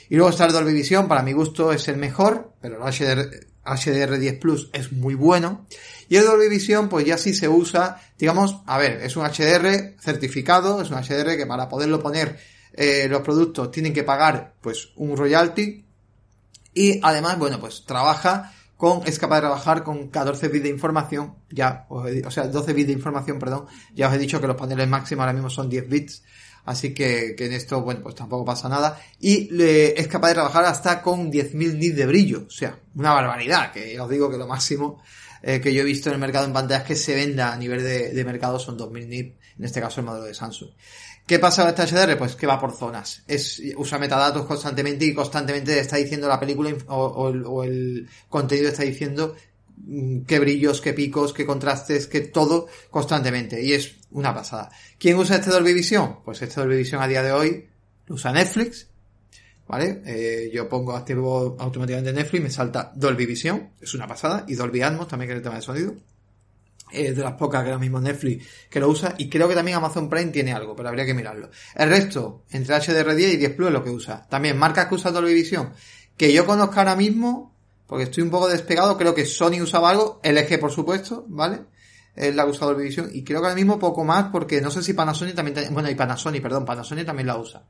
[0.09, 3.29] Y luego está el Dolby Vision, para mi gusto es el mejor, pero el HDR,
[3.65, 5.67] HDR10 Plus es muy bueno.
[6.07, 9.95] Y el Dolby Vision pues ya sí se usa, digamos, a ver, es un HDR
[9.99, 12.39] certificado, es un HDR que para poderlo poner
[12.73, 15.83] eh, los productos tienen que pagar pues un royalty
[16.73, 21.35] y además, bueno, pues trabaja con, es capaz de trabajar con 14 bits de información,
[21.49, 24.87] ya, o sea, 12 bits de información, perdón, ya os he dicho que los paneles
[24.87, 26.23] máximos ahora mismo son 10 bits,
[26.65, 30.65] así que, que en esto, bueno, pues tampoco pasa nada, y es capaz de trabajar
[30.65, 34.47] hasta con 10.000 nits de brillo, o sea, una barbaridad, que os digo que lo
[34.47, 35.01] máximo
[35.41, 37.83] eh, que yo he visto en el mercado en pantallas que se venda a nivel
[37.83, 40.71] de, de mercado son 2.000 nits, en este caso el modelo de Samsung.
[41.27, 42.17] ¿Qué pasa con este HDR?
[42.17, 43.21] Pues que va por zonas.
[43.27, 49.35] Es, usa metadatos constantemente y constantemente está diciendo la película o, el, contenido está diciendo
[49.75, 53.61] mm, qué brillos, qué picos, qué contrastes, qué todo constantemente.
[53.61, 54.69] Y es una pasada.
[54.97, 56.19] ¿Quién usa este Dolby Vision?
[56.23, 57.67] Pues este Dolby Vision a día de hoy
[58.07, 58.87] usa Netflix.
[59.67, 60.01] ¿Vale?
[60.05, 64.81] Eh, yo pongo activo automáticamente Netflix, me salta Dolby Vision, es una pasada, y Dolby
[64.81, 65.93] Atmos también que es el tema de sonido
[66.91, 69.77] es de las pocas que ahora mismo Netflix que lo usa y creo que también
[69.77, 71.49] Amazon Prime tiene algo, pero habría que mirarlo.
[71.75, 74.27] El resto, entre HDR10 y 10 Plus es lo que usa.
[74.27, 75.73] También marcas que usa Dolby Vision,
[76.15, 80.19] que yo conozco ahora mismo, porque estoy un poco despegado, creo que Sony usaba algo,
[80.23, 81.61] LG por supuesto, ¿vale?
[82.15, 84.71] Es la que usa Dolby Vision y creo que ahora mismo poco más porque no
[84.71, 87.63] sé si Panasonic también, bueno y Panasonic, perdón, Panasonic también la usa.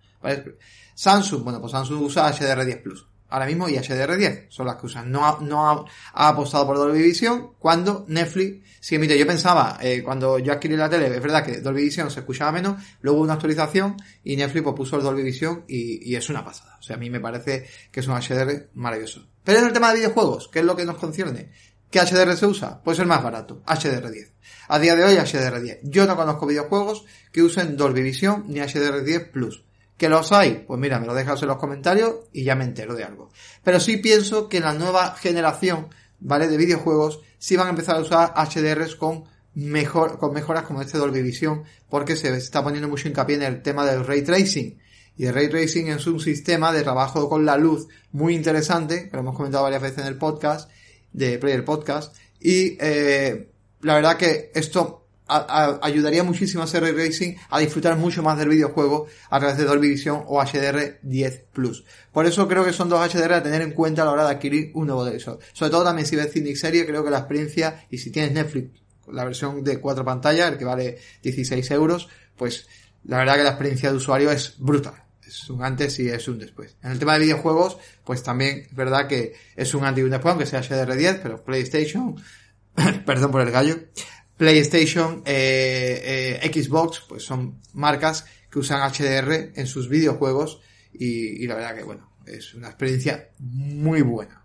[0.96, 5.12] Samsung, bueno pues Samsung usa HDR10 Plus ahora mismo y HDR10 son las que usan.
[5.12, 9.18] No ha, no ha, apostado por Dolby Vision cuando Netflix sí emite.
[9.18, 12.52] Yo pensaba, eh, cuando yo adquirí la tele, es verdad que Dolby Vision se escuchaba
[12.52, 16.44] menos, luego hubo una actualización y Netflix pues, puso el Dolby Vision y, es una
[16.44, 16.78] pasada.
[16.80, 19.28] O sea, a mí me parece que es un HDR maravilloso.
[19.44, 21.52] Pero en el tema de videojuegos, ¿qué es lo que nos concierne?
[21.90, 22.82] ¿Qué HDR se usa?
[22.84, 24.32] Pues el más barato, HDR10.
[24.68, 25.80] A día de hoy HDR10.
[25.84, 29.64] Yo no conozco videojuegos que usen Dolby Vision ni HDR10 Plus.
[29.98, 30.64] ¿Que los hay?
[30.68, 33.32] Pues mira, me lo dejas en los comentarios y ya me entero de algo.
[33.64, 35.88] Pero sí pienso que la nueva generación,
[36.20, 36.48] ¿vale?
[36.48, 39.26] De videojuegos, sí van a empezar a usar HDRs con
[39.56, 43.62] mejor, con mejoras como este Dolby Vision, porque se está poniendo mucho hincapié en el
[43.64, 44.78] tema del Ray Tracing.
[45.18, 49.16] Y el Ray Tracing es un sistema de trabajo con la luz muy interesante, que
[49.16, 50.70] lo hemos comentado varias veces en el podcast,
[51.12, 53.50] de Player Podcast, y eh,
[53.82, 59.08] la verdad que esto ayudaría muchísimo a ray racing a disfrutar mucho más del videojuego
[59.30, 61.84] a través de Dolby Vision o HDR 10 Plus.
[62.12, 64.32] Por eso creo que son dos HDR a tener en cuenta a la hora de
[64.32, 65.40] adquirir un nuevo de esos.
[65.54, 68.80] Sobre todo también si ves cine serie, creo que la experiencia, y si tienes Netflix,
[69.12, 72.68] la versión de cuatro pantallas, el que vale 16 euros, pues
[73.06, 74.96] la verdad que la experiencia de usuario es brutal.
[75.26, 76.78] Es un antes y es un después.
[76.82, 80.12] En el tema de videojuegos, pues también es verdad que es un antes y un
[80.12, 82.16] después, aunque sea HDR10, pero PlayStation,
[83.06, 83.76] perdón por el gallo,
[84.38, 90.62] PlayStation, eh, eh, Xbox, pues son marcas que usan HDR en sus videojuegos
[90.94, 94.44] y, la verdad que bueno, es una experiencia muy buena.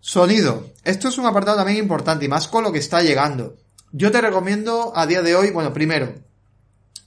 [0.00, 0.72] Sonido.
[0.84, 3.56] Esto es un apartado también importante y más con lo que está llegando.
[3.92, 6.14] Yo te recomiendo a día de hoy, bueno, primero,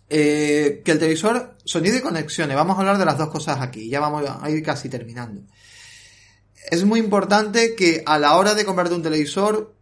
[0.09, 3.89] eh, que el televisor, sonido y conexiones, vamos a hablar de las dos cosas aquí,
[3.89, 5.41] ya vamos a ir casi terminando.
[6.69, 9.73] Es muy importante que a la hora de comprarte un televisor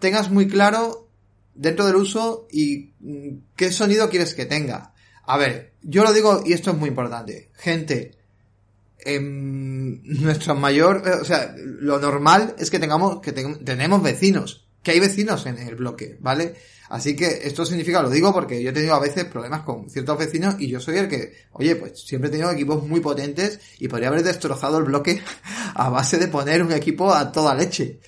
[0.00, 1.08] tengas muy claro
[1.54, 4.94] dentro del uso y mm, qué sonido quieres que tenga.
[5.26, 7.50] a ver, yo lo digo y esto es muy importante.
[7.54, 8.18] Gente,
[8.98, 15.00] em, nuestro mayor, o sea, lo normal es que tengamos, que tenemos vecinos, que hay
[15.00, 16.56] vecinos en el bloque, ¿vale?
[16.88, 20.18] Así que esto significa, lo digo porque yo he tenido a veces problemas con ciertos
[20.18, 23.86] vecinos y yo soy el que, oye, pues siempre he tenido equipos muy potentes y
[23.86, 25.22] podría haber destrozado el bloque
[25.74, 28.00] a base de poner un equipo a toda leche.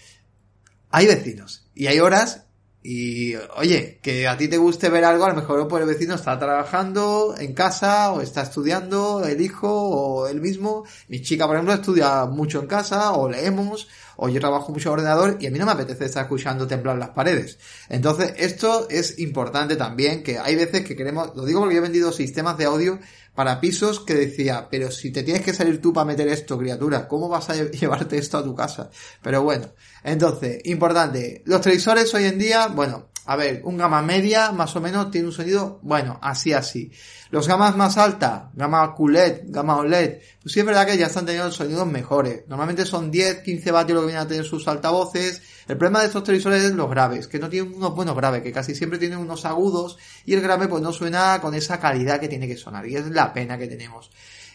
[0.91, 2.47] Hay vecinos y hay horas
[2.85, 6.17] y oye, que a ti te guste ver algo, a lo mejor por el vecino
[6.17, 10.85] está trabajando en casa o está estudiando, el hijo o él mismo.
[11.09, 13.87] Mi chica, por ejemplo, estudia mucho en casa o leemos
[14.25, 16.97] o yo trabajo mucho en ordenador y a mí no me apetece estar escuchando temblar
[16.97, 17.59] las paredes.
[17.89, 21.83] Entonces, esto es importante también, que hay veces que queremos, lo digo porque yo he
[21.83, 23.01] vendido sistemas de audio
[23.35, 27.09] para pisos que decía, pero si te tienes que salir tú para meter esto, criatura,
[27.09, 28.91] ¿cómo vas a llevarte esto a tu casa?
[29.25, 29.73] Pero bueno,
[30.05, 34.81] entonces, importante, los televisores hoy en día, bueno, a ver, un gama media más o
[34.81, 36.91] menos tiene un sonido, bueno, así así.
[37.31, 41.25] Los gamas más altas, gama QLED, gama OLED, pues sí es verdad que ya están
[41.25, 42.43] teniendo sonidos mejores.
[42.49, 45.41] Normalmente son 10, 15 vatios lo que vienen a tener sus altavoces.
[45.69, 48.53] El problema de estos televisores es los graves, que no tienen unos buenos graves, que
[48.53, 52.29] casi siempre tienen unos agudos y el grave pues no suena con esa calidad que
[52.29, 52.87] tiene que sonar.
[52.89, 54.11] Y es la pena que tenemos.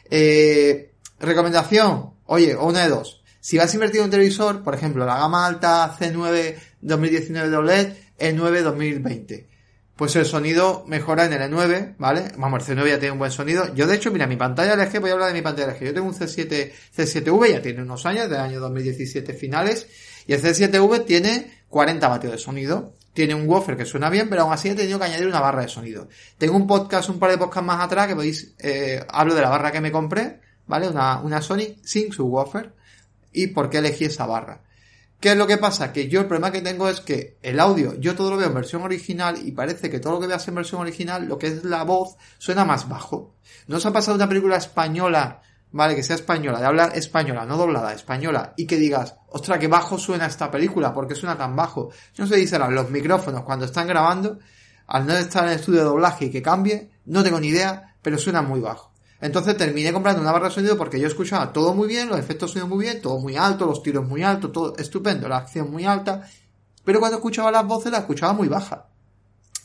[0.10, 3.24] Eh, recomendación, oye, una de dos.
[3.40, 7.56] Si vas a invertir en un televisor, por ejemplo, la gama alta C9 2019 de
[7.56, 9.48] OLED, E9 2020.
[9.98, 12.32] Pues el sonido mejora en el E9, ¿vale?
[12.38, 13.74] Vamos, el C9 ya tiene un buen sonido.
[13.74, 15.86] Yo, de hecho, mira, mi pantalla LG, voy a hablar de mi pantalla LG.
[15.86, 19.88] Yo tengo un C7, C7V, ya tiene unos años, del año 2017 finales.
[20.28, 22.94] Y el C7V tiene 40 vatios de sonido.
[23.14, 25.64] Tiene un woofer que suena bien, pero aún así he tenido que añadir una barra
[25.64, 26.08] de sonido.
[26.38, 29.50] Tengo un podcast, un par de podcasts más atrás, que podéis, eh, hablo de la
[29.50, 30.88] barra que me compré, ¿vale?
[30.88, 32.72] Una, una Sony sin su woofer.
[33.34, 34.62] Y por qué elegí esa barra.
[35.20, 35.92] ¿Qué es lo que pasa?
[35.92, 38.54] Que yo el problema que tengo es que el audio, yo todo lo veo en
[38.54, 41.64] versión original y parece que todo lo que veas en versión original, lo que es
[41.64, 43.34] la voz, suena más bajo.
[43.66, 45.42] ¿No os ha pasado una película española,
[45.72, 49.68] vale, que sea española, de hablar española, no doblada, española, y que digas, ostra, qué
[49.68, 51.90] bajo suena esta película, porque suena tan bajo?
[52.16, 54.38] No sé serán los micrófonos cuando están grabando,
[54.86, 57.96] al no estar en el estudio de doblaje y que cambie, no tengo ni idea,
[58.04, 58.92] pero suena muy bajo.
[59.20, 62.52] Entonces terminé comprando una barra de sonido porque yo escuchaba todo muy bien, los efectos
[62.52, 65.86] sonido muy bien, todo muy alto, los tiros muy altos, todo estupendo, la acción muy
[65.86, 66.28] alta,
[66.84, 68.88] pero cuando escuchaba las voces la escuchaba muy baja.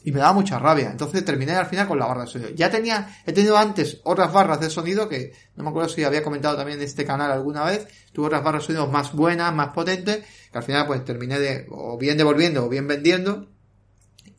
[0.05, 0.91] Y me daba mucha rabia.
[0.91, 2.51] Entonces terminé al final con la barra de sonido.
[2.51, 6.25] Ya tenía, he tenido antes otras barras de sonido que no me acuerdo si había
[6.25, 7.87] comentado también en este canal alguna vez.
[8.13, 11.67] Tuve otras barras de sonido más buenas, más potentes, que al final pues terminé de,
[11.71, 13.47] o bien devolviendo o bien vendiendo.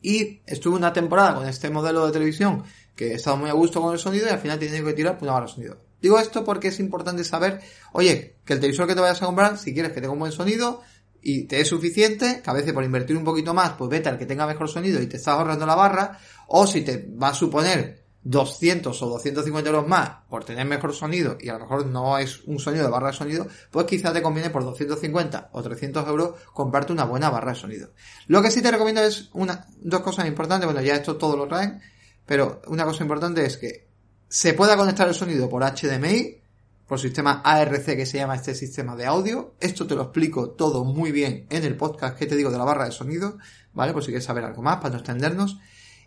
[0.02, 3.80] Y estuve una temporada con este modelo de televisión que he estado muy a gusto
[3.80, 5.80] con el sonido y al final tienes que tirar una barra de sonido.
[6.00, 7.60] Digo esto porque es importante saber,
[7.92, 10.32] oye, que el televisor que te vayas a comprar, si quieres que tenga un buen
[10.32, 10.82] sonido
[11.22, 14.18] y te es suficiente, que a veces por invertir un poquito más, pues vete al
[14.18, 16.18] que tenga mejor sonido y te estás ahorrando la barra,
[16.48, 21.36] o si te va a suponer 200 o 250 euros más por tener mejor sonido
[21.40, 24.22] y a lo mejor no es un sonido de barra de sonido, pues quizá te
[24.22, 27.90] conviene por 250 o 300 euros comprarte una buena barra de sonido.
[28.26, 31.46] Lo que sí te recomiendo es una, dos cosas importantes, bueno ya esto todo lo
[31.46, 31.80] traen,
[32.26, 33.86] pero una cosa importante es que
[34.28, 36.40] se pueda conectar el sonido por HDMI,
[36.86, 39.54] por sistema ARC que se llama este sistema de audio.
[39.60, 42.64] Esto te lo explico todo muy bien en el podcast que te digo de la
[42.64, 43.38] barra de sonido,
[43.72, 43.92] ¿vale?
[43.92, 45.58] Por si quieres saber algo más para no extendernos.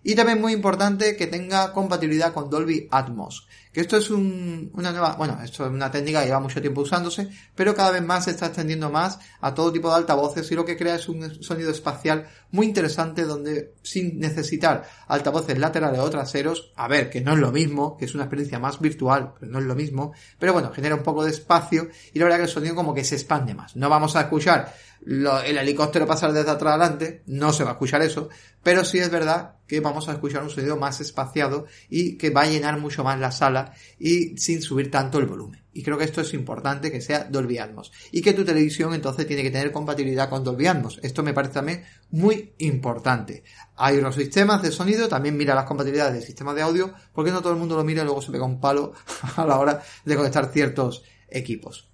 [0.03, 3.47] Y también muy importante que tenga compatibilidad con Dolby Atmos.
[3.77, 7.75] Esto es una nueva, bueno, esto es una técnica que lleva mucho tiempo usándose, pero
[7.75, 10.75] cada vez más se está extendiendo más a todo tipo de altavoces y lo que
[10.75, 16.87] crea es un sonido espacial muy interesante donde sin necesitar altavoces laterales o traseros, a
[16.87, 19.65] ver, que no es lo mismo, que es una experiencia más virtual, pero no es
[19.65, 22.73] lo mismo, pero bueno, genera un poco de espacio y la verdad que el sonido
[22.73, 23.75] como que se expande más.
[23.75, 24.73] No vamos a escuchar
[25.05, 28.29] el helicóptero pasar desde atrás adelante, no se va a escuchar eso,
[28.63, 32.41] pero sí es verdad que vamos a escuchar un sonido más espaciado y que va
[32.41, 33.66] a llenar mucho más la sala
[33.99, 35.63] y sin subir tanto el volumen.
[35.73, 37.91] Y creo que esto es importante que sea Dolby Atmos.
[38.11, 40.99] Y que tu televisión entonces tiene que tener compatibilidad con Dolby Atmos.
[41.03, 43.43] Esto me parece también muy importante.
[43.75, 47.41] Hay unos sistemas de sonido, también mira las compatibilidades de sistemas de audio, porque no
[47.41, 48.93] todo el mundo lo mira y luego se pega un palo
[49.35, 51.89] a la hora de conectar ciertos equipos.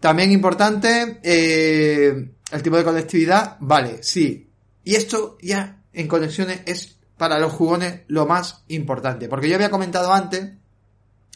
[0.00, 4.50] También importante, eh, el tipo de conectividad, vale, sí.
[4.82, 9.28] Y esto ya en conexiones es para los jugones lo más importante.
[9.28, 10.50] Porque yo había comentado antes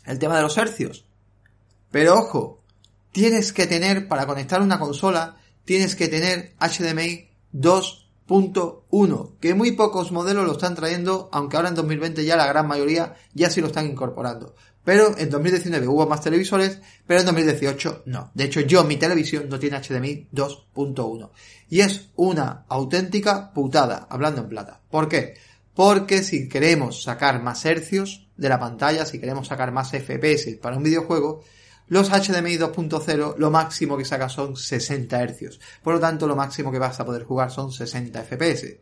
[0.07, 1.05] el tema de los hercios.
[1.91, 2.63] Pero ojo,
[3.13, 10.13] tienes que tener, para conectar una consola, tienes que tener HDMI 2.1, que muy pocos
[10.13, 13.69] modelos lo están trayendo, aunque ahora en 2020 ya la gran mayoría ya sí lo
[13.69, 14.55] están incorporando.
[14.85, 16.79] Pero en 2019 hubo más televisores,
[17.09, 18.31] pero en 2018 no.
[18.35, 21.31] De hecho, yo, mi televisión no tiene HDMI 2.1.
[21.69, 24.81] Y es una auténtica putada, hablando en plata.
[24.89, 25.35] ¿Por qué?
[25.77, 30.79] Porque si queremos sacar más hercios de la pantalla, si queremos sacar más FPS para
[30.79, 31.45] un videojuego,
[31.89, 35.61] los HDMI 2.0 lo máximo que saca son 60 Hz.
[35.83, 38.79] Por lo tanto, lo máximo que vas a poder jugar son 60 FPS.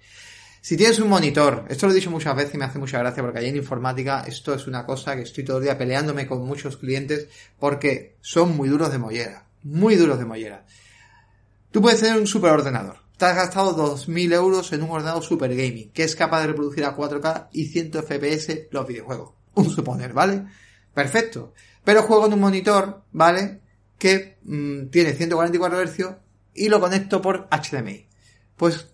[0.61, 3.25] Si tienes un monitor, esto lo he dicho muchas veces y me hace mucha gracia
[3.25, 6.47] porque allí en informática esto es una cosa que estoy todo el día peleándome con
[6.47, 7.29] muchos clientes
[7.59, 9.47] porque son muy duros de mollera.
[9.65, 10.65] Muy duros de mollera.
[11.73, 13.04] Tú puedes tener un superordenador.
[13.17, 16.85] Te has gastado 2.000 euros en un ordenador super gaming que es capaz de reproducir
[16.85, 19.35] a 4K y 100 FPS los videojuegos.
[19.55, 20.47] Un suponer, ¿vale?
[20.93, 21.53] Perfecto.
[21.85, 23.61] Pero juego en un monitor, ¿vale?
[23.99, 26.17] Que mm, tiene 144 Hz
[26.55, 28.07] y lo conecto por HDMI.
[28.57, 28.89] Pues,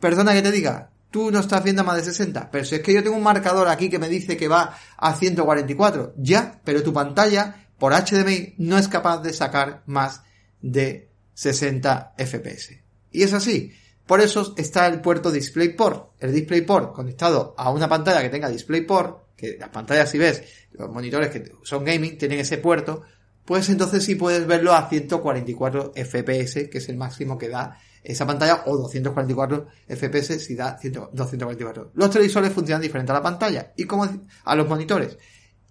[0.00, 2.94] perdona que te diga, tú no estás viendo más de 60, pero si es que
[2.94, 6.92] yo tengo un marcador aquí que me dice que va a 144, ya, pero tu
[6.92, 10.22] pantalla por HDMI no es capaz de sacar más
[10.60, 12.79] de 60 FPS.
[13.10, 13.72] Y es así.
[14.06, 16.14] Por eso está el puerto DisplayPort.
[16.20, 20.42] El DisplayPort conectado a una pantalla que tenga DisplayPort que las pantallas si ves,
[20.72, 23.02] los monitores que son gaming tienen ese puerto,
[23.44, 28.26] pues entonces sí puedes verlo a 144 FPS, que es el máximo que da esa
[28.26, 31.92] pantalla, o 244 FPS si da 244.
[31.94, 34.08] Los televisores funcionan diferente a la pantalla y como
[34.44, 35.16] a los monitores.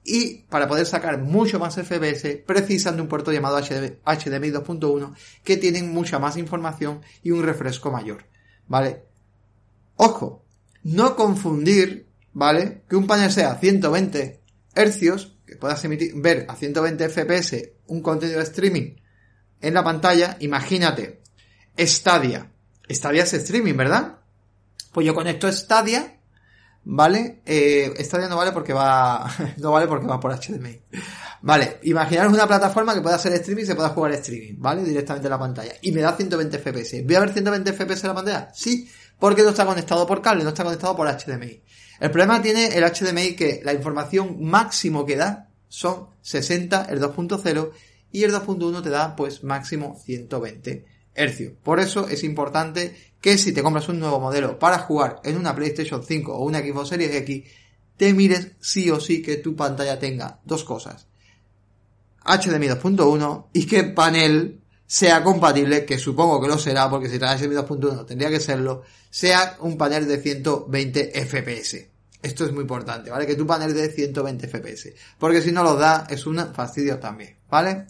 [0.03, 5.57] Y para poder sacar mucho más FPS, precisan de un puerto llamado HDMI 2.1 que
[5.57, 8.25] tienen mucha más información y un refresco mayor.
[8.67, 9.03] ¿Vale?
[9.95, 10.45] Ojo,
[10.83, 12.83] no confundir ¿vale?
[12.87, 14.41] Que un panel sea 120
[14.75, 18.95] hercios, que puedas emitir, ver a 120 fps un contenido de streaming
[19.61, 21.21] en la pantalla, imagínate,
[21.77, 22.51] Stadia.
[22.89, 24.19] Stadia es streaming, ¿verdad?
[24.93, 26.18] Pues yo conecto Stadia,
[26.91, 27.41] ¿vale?
[27.45, 30.81] Eh, Stadia no vale porque va, no vale porque va por HDMI.
[31.41, 34.83] Vale, imaginaros una plataforma que pueda hacer streaming y se pueda jugar streaming, ¿vale?
[34.83, 35.73] Directamente en la pantalla.
[35.81, 37.05] Y me da 120 FPS.
[37.05, 38.49] ¿Voy a ver 120 FPS en la pantalla?
[38.53, 41.61] Sí, porque no está conectado por cable, no está conectado por HDMI.
[41.99, 47.71] El problema tiene el HDMI que la información máximo que da son 60, el 2.0
[48.11, 50.85] y el 2.1 te da pues máximo 120
[51.15, 51.51] Hz.
[51.63, 55.55] Por eso es importante que si te compras un nuevo modelo para jugar en una
[55.55, 57.43] PlayStation 5 o una Xbox Series X,
[57.97, 61.07] te mires sí o sí que tu pantalla tenga dos cosas.
[62.25, 67.19] HDMI 2.1 y que el panel sea compatible, que supongo que lo será, porque si
[67.19, 71.89] trae HDMI 2.1 tendría que serlo, sea un panel de 120 FPS.
[72.21, 73.25] Esto es muy importante, ¿vale?
[73.25, 74.93] Que tu panel de 120 FPS.
[75.17, 77.87] Porque si no lo da, es un fastidio también, ¿vale?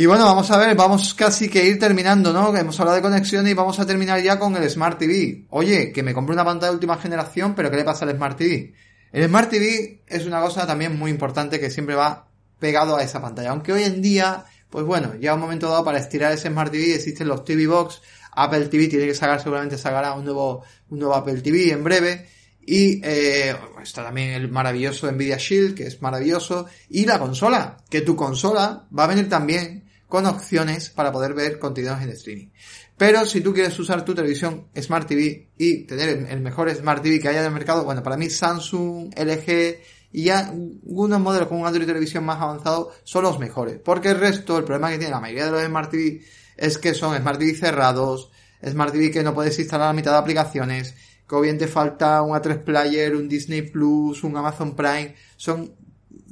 [0.00, 2.56] Y bueno, vamos a ver, vamos casi que ir terminando, ¿no?
[2.56, 5.46] Hemos hablado de conexión y vamos a terminar ya con el Smart TV.
[5.50, 8.38] Oye, que me compré una pantalla de última generación, pero ¿qué le pasa al Smart
[8.38, 8.74] TV?
[9.10, 12.28] El Smart TV es una cosa también muy importante que siempre va
[12.60, 13.50] pegado a esa pantalla.
[13.50, 16.94] Aunque hoy en día, pues bueno, ya un momento dado para estirar ese Smart TV
[16.94, 18.00] existen los TV Box.
[18.36, 22.28] Apple TV tiene que sacar, seguramente sacará un nuevo, un nuevo Apple TV en breve.
[22.60, 26.66] Y eh, está también el maravilloso Nvidia Shield, que es maravilloso.
[26.88, 31.58] Y la consola, que tu consola va a venir también con opciones para poder ver
[31.58, 32.48] contenidos en streaming.
[32.96, 37.20] Pero si tú quieres usar tu televisión Smart TV y tener el mejor Smart TV
[37.20, 39.78] que haya en el mercado, bueno, para mí Samsung, LG
[40.10, 43.78] y algunos modelos con un Android televisión más avanzado son los mejores.
[43.84, 46.22] Porque el resto, el problema que tiene la mayoría de los Smart TV
[46.56, 48.30] es que son Smart TV cerrados,
[48.66, 50.94] Smart TV que no puedes instalar a mitad de aplicaciones,
[51.28, 55.74] que o bien te falta un A3 Player, un Disney Plus, un Amazon Prime, son,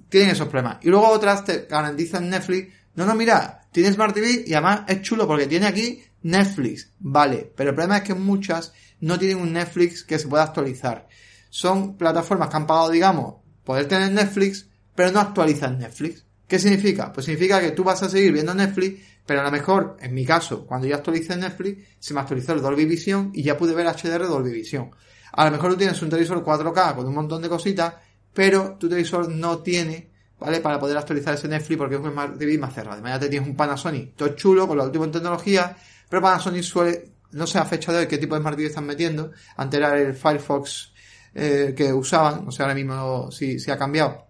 [0.09, 0.79] tienen esos problemas.
[0.83, 5.03] Y luego otras te garantizan Netflix, no, no, mira, tiene Smart TV y además es
[5.03, 9.53] chulo porque tiene aquí Netflix, vale, pero el problema es que muchas no tienen un
[9.53, 11.09] Netflix que se pueda actualizar.
[11.51, 16.25] Son plataformas que han pagado, digamos, poder tener Netflix, pero no actualizan Netflix.
[16.49, 17.13] ¿Qué significa?
[17.13, 20.25] Pues significa que tú vas a seguir viendo Netflix, pero a lo mejor, en mi
[20.25, 23.87] caso, cuando yo actualicé Netflix, se me actualizó el Dolby Vision y ya pude ver
[23.87, 24.91] HDR Dolby Vision.
[25.33, 27.93] A lo mejor tú tienes un televisor 4K con un montón de cositas,
[28.33, 30.61] pero tu televisor no tiene, ¿vale?
[30.61, 33.03] Para poder actualizar ese Netflix porque es un Smart más cerrado.
[33.03, 35.77] De te tienes un Panasonic todo chulo, con la última tecnología,
[36.09, 38.87] pero Panasonic suele, no sé a fecha de hoy qué tipo de Smart TV están
[38.87, 39.33] metiendo.
[39.57, 40.93] Antes era el Firefox
[41.35, 44.27] eh, que usaban, o sea, ahora mismo sí, sí ha cambiado.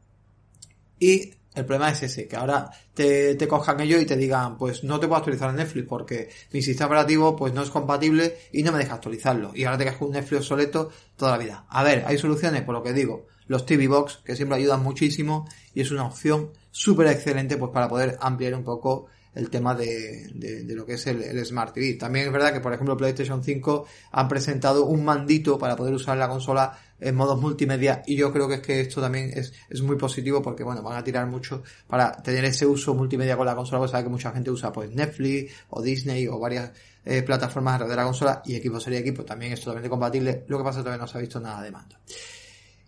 [0.99, 4.85] Y el problema es ese, que ahora te, te cojan ellos y te digan, pues
[4.85, 8.63] no te puedo actualizar en Netflix porque mi sistema operativo pues no es compatible y
[8.63, 9.53] no me deja actualizarlo.
[9.55, 11.65] Y ahora te quedas con un Netflix obsoleto toda la vida.
[11.71, 13.27] A ver, hay soluciones, por lo que digo.
[13.47, 17.87] Los TV Box, que siempre ayudan muchísimo y es una opción súper excelente pues para
[17.87, 21.99] poder ampliar un poco el tema de, de, lo que es el, Smart TV.
[21.99, 26.17] También es verdad que, por ejemplo, PlayStation 5 han presentado un mandito para poder usar
[26.17, 29.83] la consola en modos multimedia y yo creo que es que esto también es, es
[29.83, 33.55] muy positivo porque, bueno, van a tirar mucho para tener ese uso multimedia con la
[33.55, 36.71] consola, pues sabe que mucha gente usa pues Netflix o Disney o varias
[37.05, 40.65] eh, plataformas de la consola y equipo sería equipo también es totalmente compatible, lo que
[40.65, 41.97] pasa es que todavía no se ha visto nada de mando.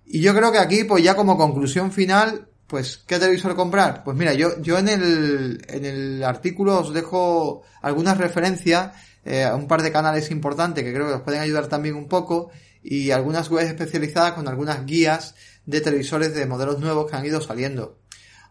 [0.07, 4.05] Y yo creo que aquí, pues ya como conclusión final, pues, ¿qué televisor comprar?
[4.05, 8.93] Pues mira, yo, yo en el, en el artículo os dejo algunas referencias
[9.24, 12.09] eh, a un par de canales importantes que creo que os pueden ayudar también un
[12.09, 12.51] poco
[12.82, 15.35] y algunas webs especializadas con algunas guías
[15.65, 17.99] de televisores de modelos nuevos que han ido saliendo.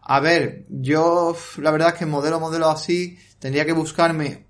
[0.02, 4.46] A ver, yo la verdad es que modelo modelo así tendría que buscarme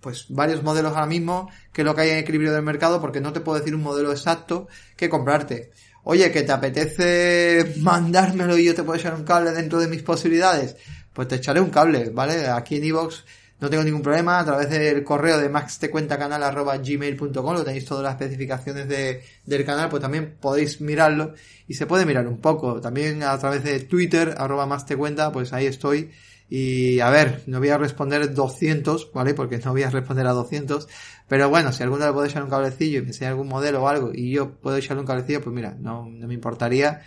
[0.00, 3.22] pues varios modelos ahora mismo, que es lo que hay en equilibrio del mercado, porque
[3.22, 5.70] no te puedo decir un modelo exacto que comprarte.
[6.04, 10.02] Oye, que te apetece mandármelo y yo te puedo echar un cable dentro de mis
[10.02, 10.76] posibilidades,
[11.12, 12.48] pues te echaré un cable, ¿vale?
[12.48, 13.24] Aquí en iVoox
[13.60, 18.86] no tengo ningún problema, a través del correo de maxtecuentacanal.gmail.com lo tenéis todas las especificaciones
[18.88, 21.32] de, del canal, pues también podéis mirarlo
[21.66, 22.80] y se puede mirar un poco.
[22.80, 26.10] También a través de Twitter, arroba más cuenta, pues ahí estoy
[26.48, 29.34] y a ver, no voy a responder 200, ¿vale?
[29.34, 30.88] Porque no voy a responder a 200.
[31.28, 33.88] Pero bueno, si alguno le puede echar un cablecillo y me enseña algún modelo o
[33.88, 37.02] algo y yo puedo echarle un cablecillo, pues mira, no, no me importaría.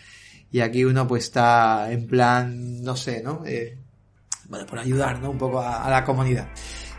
[0.52, 3.44] Y aquí uno pues está en plan, no sé, ¿no?
[3.46, 3.78] Eh,
[4.50, 5.30] bueno, por ayudar, ¿no?
[5.32, 6.48] Un poco a, a la comunidad.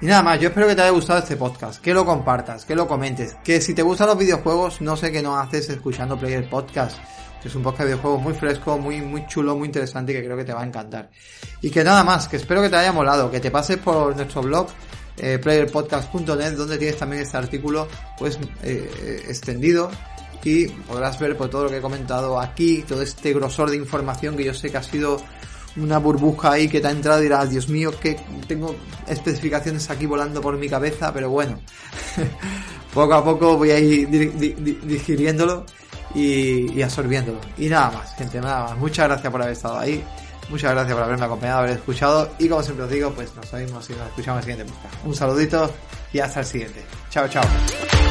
[0.01, 2.77] Y nada más, yo espero que te haya gustado este podcast, que lo compartas, que
[2.77, 6.49] lo comentes, que si te gustan los videojuegos, no sé qué no haces escuchando Player
[6.49, 6.99] Podcast
[7.45, 10.37] es un podcast de videojuegos muy fresco, muy, muy chulo, muy interesante y que creo
[10.37, 11.11] que te va a encantar.
[11.61, 14.43] Y que nada más, que espero que te haya molado, que te pases por nuestro
[14.43, 14.69] blog
[15.19, 17.89] eh, playerpodcast.net donde tienes también este artículo
[18.19, 19.91] pues eh, extendido
[20.45, 24.37] y podrás ver por todo lo que he comentado aquí, todo este grosor de información
[24.37, 25.21] que yo sé que ha sido
[25.77, 28.75] una burbuja ahí que te ha entrado y dirás, Dios mío, que tengo
[29.07, 31.61] especificaciones aquí volando por mi cabeza, pero bueno,
[32.95, 35.65] poco a poco voy a ir digiriéndolo
[36.15, 37.41] y, absorbiéndolo.
[37.59, 38.79] Y nada más, gente, nada más.
[38.79, 40.03] Muchas gracias por haber estado ahí.
[40.49, 42.31] Muchas gracias por haberme acompañado, haber escuchado.
[42.39, 45.07] Y como siempre os digo, pues nos vemos y nos escuchamos en el siguiente podcast.
[45.07, 45.71] Un saludito
[46.13, 46.85] y hasta el siguiente.
[47.11, 48.08] Chao, chao.